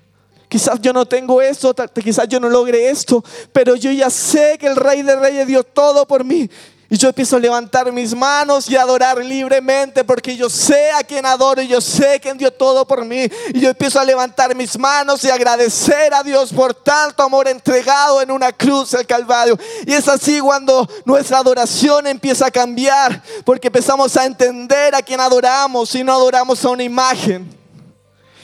Quizás 0.48 0.80
yo 0.82 0.94
no 0.94 1.06
tengo 1.06 1.42
esto, 1.42 1.76
quizás 2.02 2.28
yo 2.28 2.40
no 2.40 2.50
logre 2.50 2.90
esto, 2.90 3.24
pero 3.52 3.76
yo 3.76 3.92
ya 3.92 4.10
sé 4.10 4.58
que 4.58 4.68
el 4.68 4.78
Rey 4.78 5.04
de 5.04 5.16
Reyes 5.16 5.46
dio 5.46 5.64
todo 5.64 6.08
por 6.08 6.24
mí. 6.24 6.50
Y 6.92 6.98
yo 6.98 7.10
empiezo 7.10 7.36
a 7.36 7.40
levantar 7.40 7.92
mis 7.92 8.16
manos 8.16 8.68
y 8.68 8.76
adorar 8.76 9.24
libremente 9.24 10.04
porque 10.04 10.36
yo 10.36 10.50
sé 10.50 10.92
a 10.92 11.04
quien 11.04 11.24
adoro 11.24 11.62
y 11.62 11.68
yo 11.68 11.80
sé 11.80 12.20
quién 12.20 12.36
dio 12.36 12.52
todo 12.52 12.84
por 12.88 13.06
mí. 13.06 13.30
Y 13.54 13.60
yo 13.60 13.70
empiezo 13.70 14.00
a 14.00 14.04
levantar 14.04 14.56
mis 14.56 14.78
manos 14.78 15.24
y 15.24 15.30
agradecer 15.30 16.12
a 16.16 16.24
Dios 16.24 16.52
por 16.52 16.74
tanto 16.74 17.22
amor 17.22 17.48
entregado 17.48 18.24
en 18.24 18.32
una 18.32 18.52
cruz 18.52 18.92
del 18.92 19.06
Calvario. 19.06 19.56
Y 19.86 19.94
es 19.94 20.08
así 20.08 20.40
cuando 20.40 20.90
nuestra 21.06 21.38
adoración 21.38 22.08
empieza 22.08 22.48
a 22.48 22.52
cambiar 22.52 23.22
porque 23.46 23.68
empezamos 23.68 24.18
a 24.18 24.26
entender 24.26 24.96
a 24.96 25.04
quien 25.04 25.20
adoramos 25.20 25.94
y 25.94 26.04
no 26.04 26.12
adoramos 26.12 26.66
a 26.66 26.70
una 26.70 26.84
imagen 26.84 27.56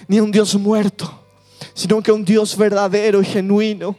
ni 0.07 0.19
a 0.19 0.23
un 0.23 0.31
Dios 0.31 0.53
muerto, 0.53 1.11
sino 1.73 1.99
que 2.03 2.11
a 2.11 2.13
un 2.13 2.23
Dios 2.23 2.55
verdadero 2.55 3.23
y 3.23 3.25
genuino 3.25 3.95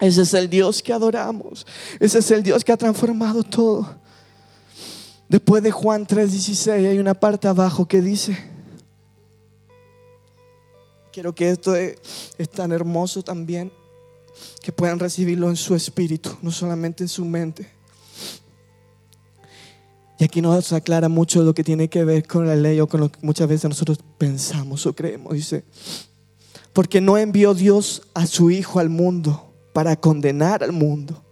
ese 0.00 0.22
es 0.22 0.34
el 0.34 0.48
Dios 0.48 0.82
que 0.82 0.92
adoramos. 0.92 1.66
Ese 1.98 2.18
es 2.20 2.30
el 2.30 2.42
Dios 2.42 2.64
que 2.64 2.72
ha 2.72 2.76
transformado 2.76 3.42
todo. 3.42 3.96
Después 5.28 5.62
de 5.62 5.70
Juan 5.70 6.06
3:16 6.06 6.88
hay 6.88 6.98
una 6.98 7.14
parte 7.14 7.48
abajo 7.48 7.86
que 7.86 8.00
dice, 8.00 8.38
quiero 11.12 11.34
que 11.34 11.50
esto 11.50 11.74
es, 11.74 11.98
tan 12.54 12.72
hermoso 12.72 13.22
también, 13.22 13.72
que 14.62 14.72
puedan 14.72 14.98
recibirlo 14.98 15.50
en 15.50 15.56
su 15.56 15.74
espíritu, 15.74 16.30
no 16.42 16.50
solamente 16.50 17.02
en 17.04 17.08
su 17.08 17.24
mente. 17.24 17.68
Y 20.20 20.24
aquí 20.24 20.40
nos 20.40 20.72
aclara 20.72 21.08
mucho 21.08 21.42
lo 21.42 21.54
que 21.54 21.62
tiene 21.62 21.88
que 21.88 22.04
ver 22.04 22.26
con 22.26 22.46
la 22.46 22.56
ley 22.56 22.80
o 22.80 22.88
con 22.88 23.00
lo 23.00 23.12
que 23.12 23.18
muchas 23.22 23.48
veces 23.48 23.68
nosotros 23.68 23.98
pensamos 24.16 24.86
o 24.86 24.92
creemos. 24.92 25.32
Dice, 25.34 25.64
porque 26.72 27.00
no 27.00 27.18
envió 27.18 27.54
Dios 27.54 28.02
a 28.14 28.26
su 28.26 28.50
Hijo 28.50 28.78
al 28.78 28.88
mundo 28.88 29.47
para 29.78 29.94
condenar 29.94 30.64
al 30.64 30.72
mundo, 30.72 31.22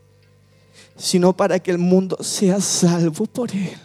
sino 0.96 1.36
para 1.36 1.58
que 1.58 1.72
el 1.72 1.78
mundo 1.78 2.16
sea 2.22 2.60
salvo 2.60 3.26
por 3.26 3.50
él. 3.50 3.76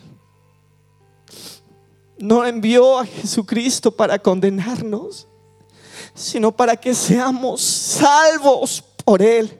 No 2.19 2.45
envió 2.45 2.99
a 2.99 3.05
Jesucristo 3.07 3.89
para 3.89 4.19
condenarnos, 4.19 5.27
sino 6.13 6.51
para 6.51 6.75
que 6.77 6.93
seamos 6.93 7.59
salvos 7.59 8.83
por 9.03 9.23
él 9.23 9.59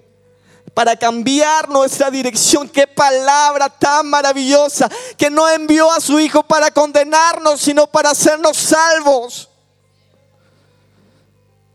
para 0.75 0.95
cambiar 0.95 1.67
nuestra 1.67 2.11
dirección. 2.11 2.69
Qué 2.69 2.85
palabra 2.85 3.69
tan 3.69 4.07
maravillosa 4.07 4.87
que 5.17 5.31
no 5.31 5.49
envió 5.49 5.91
a 5.91 5.99
su 5.99 6.19
Hijo 6.19 6.43
para 6.43 6.69
condenarnos, 6.69 7.59
sino 7.59 7.87
para 7.87 8.11
hacernos 8.11 8.55
salvos. 8.55 9.50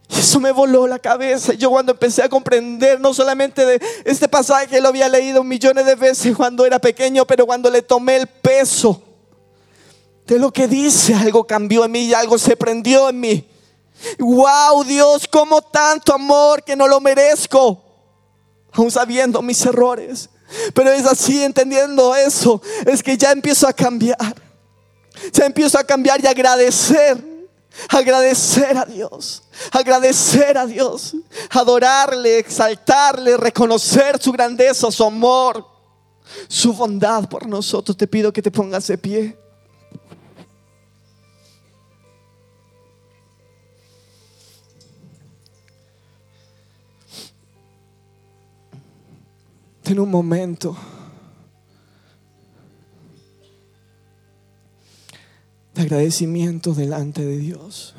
Y 0.08 0.20
eso 0.20 0.38
me 0.38 0.52
voló 0.52 0.86
la 0.86 0.98
cabeza. 0.98 1.52
Yo 1.54 1.70
cuando 1.70 1.92
empecé 1.92 2.22
a 2.22 2.28
comprender, 2.28 3.00
no 3.00 3.12
solamente 3.12 3.66
de 3.66 3.80
este 4.04 4.28
pasaje, 4.28 4.80
lo 4.80 4.88
había 4.88 5.08
leído 5.08 5.42
millones 5.42 5.84
de 5.84 5.94
veces 5.96 6.36
cuando 6.36 6.64
era 6.64 6.78
pequeño, 6.78 7.26
pero 7.26 7.46
cuando 7.46 7.70
le 7.70 7.82
tomé 7.82 8.16
el 8.16 8.26
peso 8.26 9.02
de 10.26 10.38
lo 10.38 10.52
que 10.52 10.68
dice, 10.68 11.14
algo 11.14 11.44
cambió 11.44 11.84
en 11.84 11.92
mí 11.92 12.00
y 12.06 12.14
algo 12.14 12.38
se 12.38 12.56
prendió 12.56 13.08
en 13.08 13.20
mí. 13.20 13.48
Wow, 14.18 14.84
Dios, 14.84 15.26
como 15.26 15.62
tanto 15.62 16.14
amor 16.14 16.62
que 16.62 16.76
no 16.76 16.86
lo 16.86 17.00
merezco, 17.00 17.82
aún 18.72 18.90
sabiendo 18.90 19.42
mis 19.42 19.64
errores. 19.64 20.28
Pero 20.74 20.92
es 20.92 21.06
así, 21.06 21.42
entendiendo 21.42 22.14
eso, 22.14 22.60
es 22.84 23.02
que 23.02 23.16
ya 23.16 23.32
empiezo 23.32 23.66
a 23.66 23.72
cambiar. 23.72 24.16
Ya 25.32 25.46
empiezo 25.46 25.78
a 25.78 25.84
cambiar 25.84 26.22
y 26.22 26.26
agradecer 26.26 27.35
Agradecer 27.88 28.76
a 28.76 28.84
Dios, 28.84 29.42
agradecer 29.70 30.56
a 30.56 30.66
Dios, 30.66 31.14
adorarle, 31.50 32.38
exaltarle, 32.38 33.36
reconocer 33.36 34.20
su 34.20 34.32
grandeza, 34.32 34.90
su 34.90 35.04
amor, 35.04 35.64
su 36.48 36.72
bondad 36.72 37.28
por 37.28 37.46
nosotros. 37.46 37.96
Te 37.96 38.06
pido 38.06 38.32
que 38.32 38.42
te 38.42 38.50
pongas 38.50 38.86
de 38.86 38.98
pie. 38.98 39.38
Ten 49.82 50.00
un 50.00 50.10
momento. 50.10 50.76
De 55.76 55.82
agradecimiento 55.82 56.72
delante 56.72 57.22
de 57.22 57.36
Dios. 57.36 57.94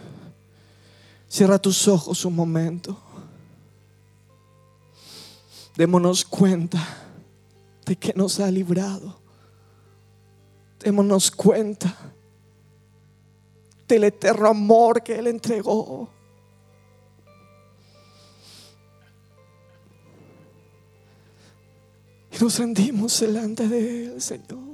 Cierra 1.29 1.59
tus 1.59 1.87
ojos 1.87 2.25
un 2.25 2.35
momento. 2.35 2.97
Démonos 5.75 6.25
cuenta 6.25 6.83
de 7.85 7.95
que 7.95 8.13
nos 8.15 8.39
ha 8.39 8.49
librado. 8.49 9.19
Démonos 10.79 11.29
cuenta 11.29 11.95
del 13.87 14.05
eterno 14.05 14.47
amor 14.49 15.03
que 15.03 15.15
Él 15.15 15.27
entregó. 15.27 16.09
Y 22.31 22.43
nos 22.43 22.57
rendimos 22.57 23.19
delante 23.19 23.67
de 23.67 24.05
Él, 24.05 24.21
Señor. 24.21 24.66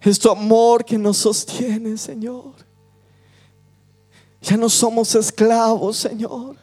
Es 0.00 0.18
tu 0.18 0.30
amor 0.30 0.84
que 0.84 0.98
nos 0.98 1.18
sostiene, 1.18 1.96
Señor. 1.96 2.54
Ya 4.40 4.56
no 4.56 4.68
somos 4.68 5.14
esclavos, 5.14 5.96
Señor. 5.96 6.56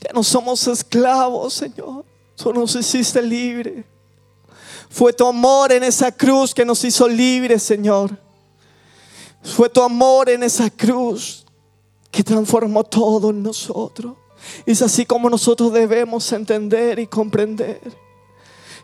Ya 0.00 0.10
no 0.12 0.22
somos 0.22 0.66
esclavos, 0.66 1.54
Señor. 1.54 2.04
Tú 2.36 2.52
nos 2.52 2.74
hiciste 2.74 3.22
libre. 3.22 3.84
Fue 4.90 5.12
tu 5.12 5.26
amor 5.26 5.72
en 5.72 5.84
esa 5.84 6.10
cruz 6.10 6.52
que 6.52 6.64
nos 6.64 6.84
hizo 6.84 7.08
libres, 7.08 7.62
Señor. 7.62 8.18
Fue 9.42 9.68
tu 9.68 9.82
amor 9.82 10.28
en 10.28 10.42
esa 10.42 10.68
cruz 10.68 11.46
que 12.10 12.22
transformó 12.22 12.84
todo 12.84 13.30
en 13.30 13.42
nosotros. 13.42 14.14
Es 14.66 14.82
así 14.82 15.06
como 15.06 15.30
nosotros 15.30 15.72
debemos 15.72 16.30
entender 16.32 16.98
y 16.98 17.06
comprender 17.06 17.80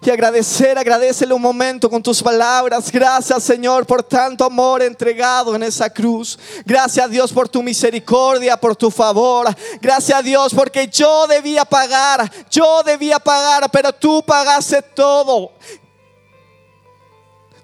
y 0.03 0.11
agradecer, 0.11 0.79
agradecele 0.79 1.35
un 1.35 1.43
momento 1.43 1.89
con 1.89 2.03
tus 2.03 2.23
palabras. 2.23 2.91
Gracias 2.91 3.43
Señor 3.43 3.87
por 3.87 4.03
tanto 4.03 4.45
amor 4.45 4.83
entregado 4.83 5.55
en 5.55 5.63
esa 5.63 5.89
cruz. 5.91 6.39
Gracias 6.65 7.11
Dios 7.11 7.33
por 7.33 7.49
tu 7.49 7.63
misericordia, 7.63 8.57
por 8.57 8.77
tu 8.77 8.91
favor. 8.91 9.47
Gracias 9.81 10.25
Dios 10.25 10.55
porque 10.55 10.89
yo 10.89 11.27
debía 11.27 11.65
pagar, 11.65 12.31
yo 12.51 12.83
debía 12.83 13.19
pagar, 13.19 13.71
pero 13.71 13.93
tú 13.93 14.23
pagaste 14.27 14.83
todo. 14.83 15.53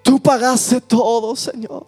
Tú 0.01 0.21
pagaste 0.21 0.81
todo, 0.81 1.35
Señor. 1.35 1.87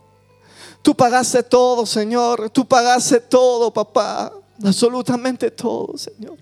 Tú 0.81 0.95
pagaste 0.95 1.43
todo, 1.43 1.85
Señor. 1.85 2.49
Tú 2.49 2.65
pagaste 2.65 3.19
todo, 3.19 3.71
papá. 3.71 4.31
Absolutamente 4.63 5.51
todo, 5.51 5.97
Señor. 5.97 6.37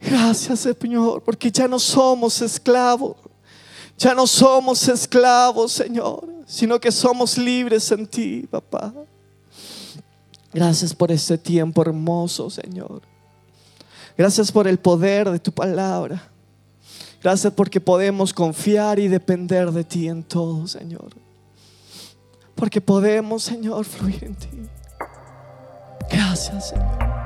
Gracias, 0.00 0.60
Señor, 0.60 1.22
porque 1.22 1.50
ya 1.50 1.68
no 1.68 1.78
somos 1.78 2.40
esclavos. 2.42 3.16
Ya 3.98 4.14
no 4.14 4.26
somos 4.26 4.86
esclavos, 4.88 5.72
Señor, 5.72 6.26
sino 6.46 6.78
que 6.78 6.92
somos 6.92 7.38
libres 7.38 7.90
en 7.92 8.06
ti, 8.06 8.46
papá. 8.50 8.92
Gracias 10.52 10.94
por 10.94 11.10
este 11.10 11.38
tiempo 11.38 11.82
hermoso, 11.82 12.50
Señor. 12.50 13.02
Gracias 14.16 14.50
por 14.50 14.66
el 14.66 14.78
poder 14.78 15.30
de 15.30 15.38
tu 15.38 15.52
palabra. 15.52 16.30
Gracias 17.22 17.52
porque 17.52 17.80
podemos 17.80 18.32
confiar 18.32 18.98
y 18.98 19.08
depender 19.08 19.70
de 19.72 19.84
ti 19.84 20.08
en 20.08 20.22
todo, 20.22 20.66
Señor. 20.66 21.10
Porque 22.54 22.80
podemos, 22.80 23.42
Señor, 23.42 23.84
fluir 23.84 24.24
en 24.24 24.34
ti. 24.34 24.48
Gracias, 26.10 26.68
Señor. 26.70 27.25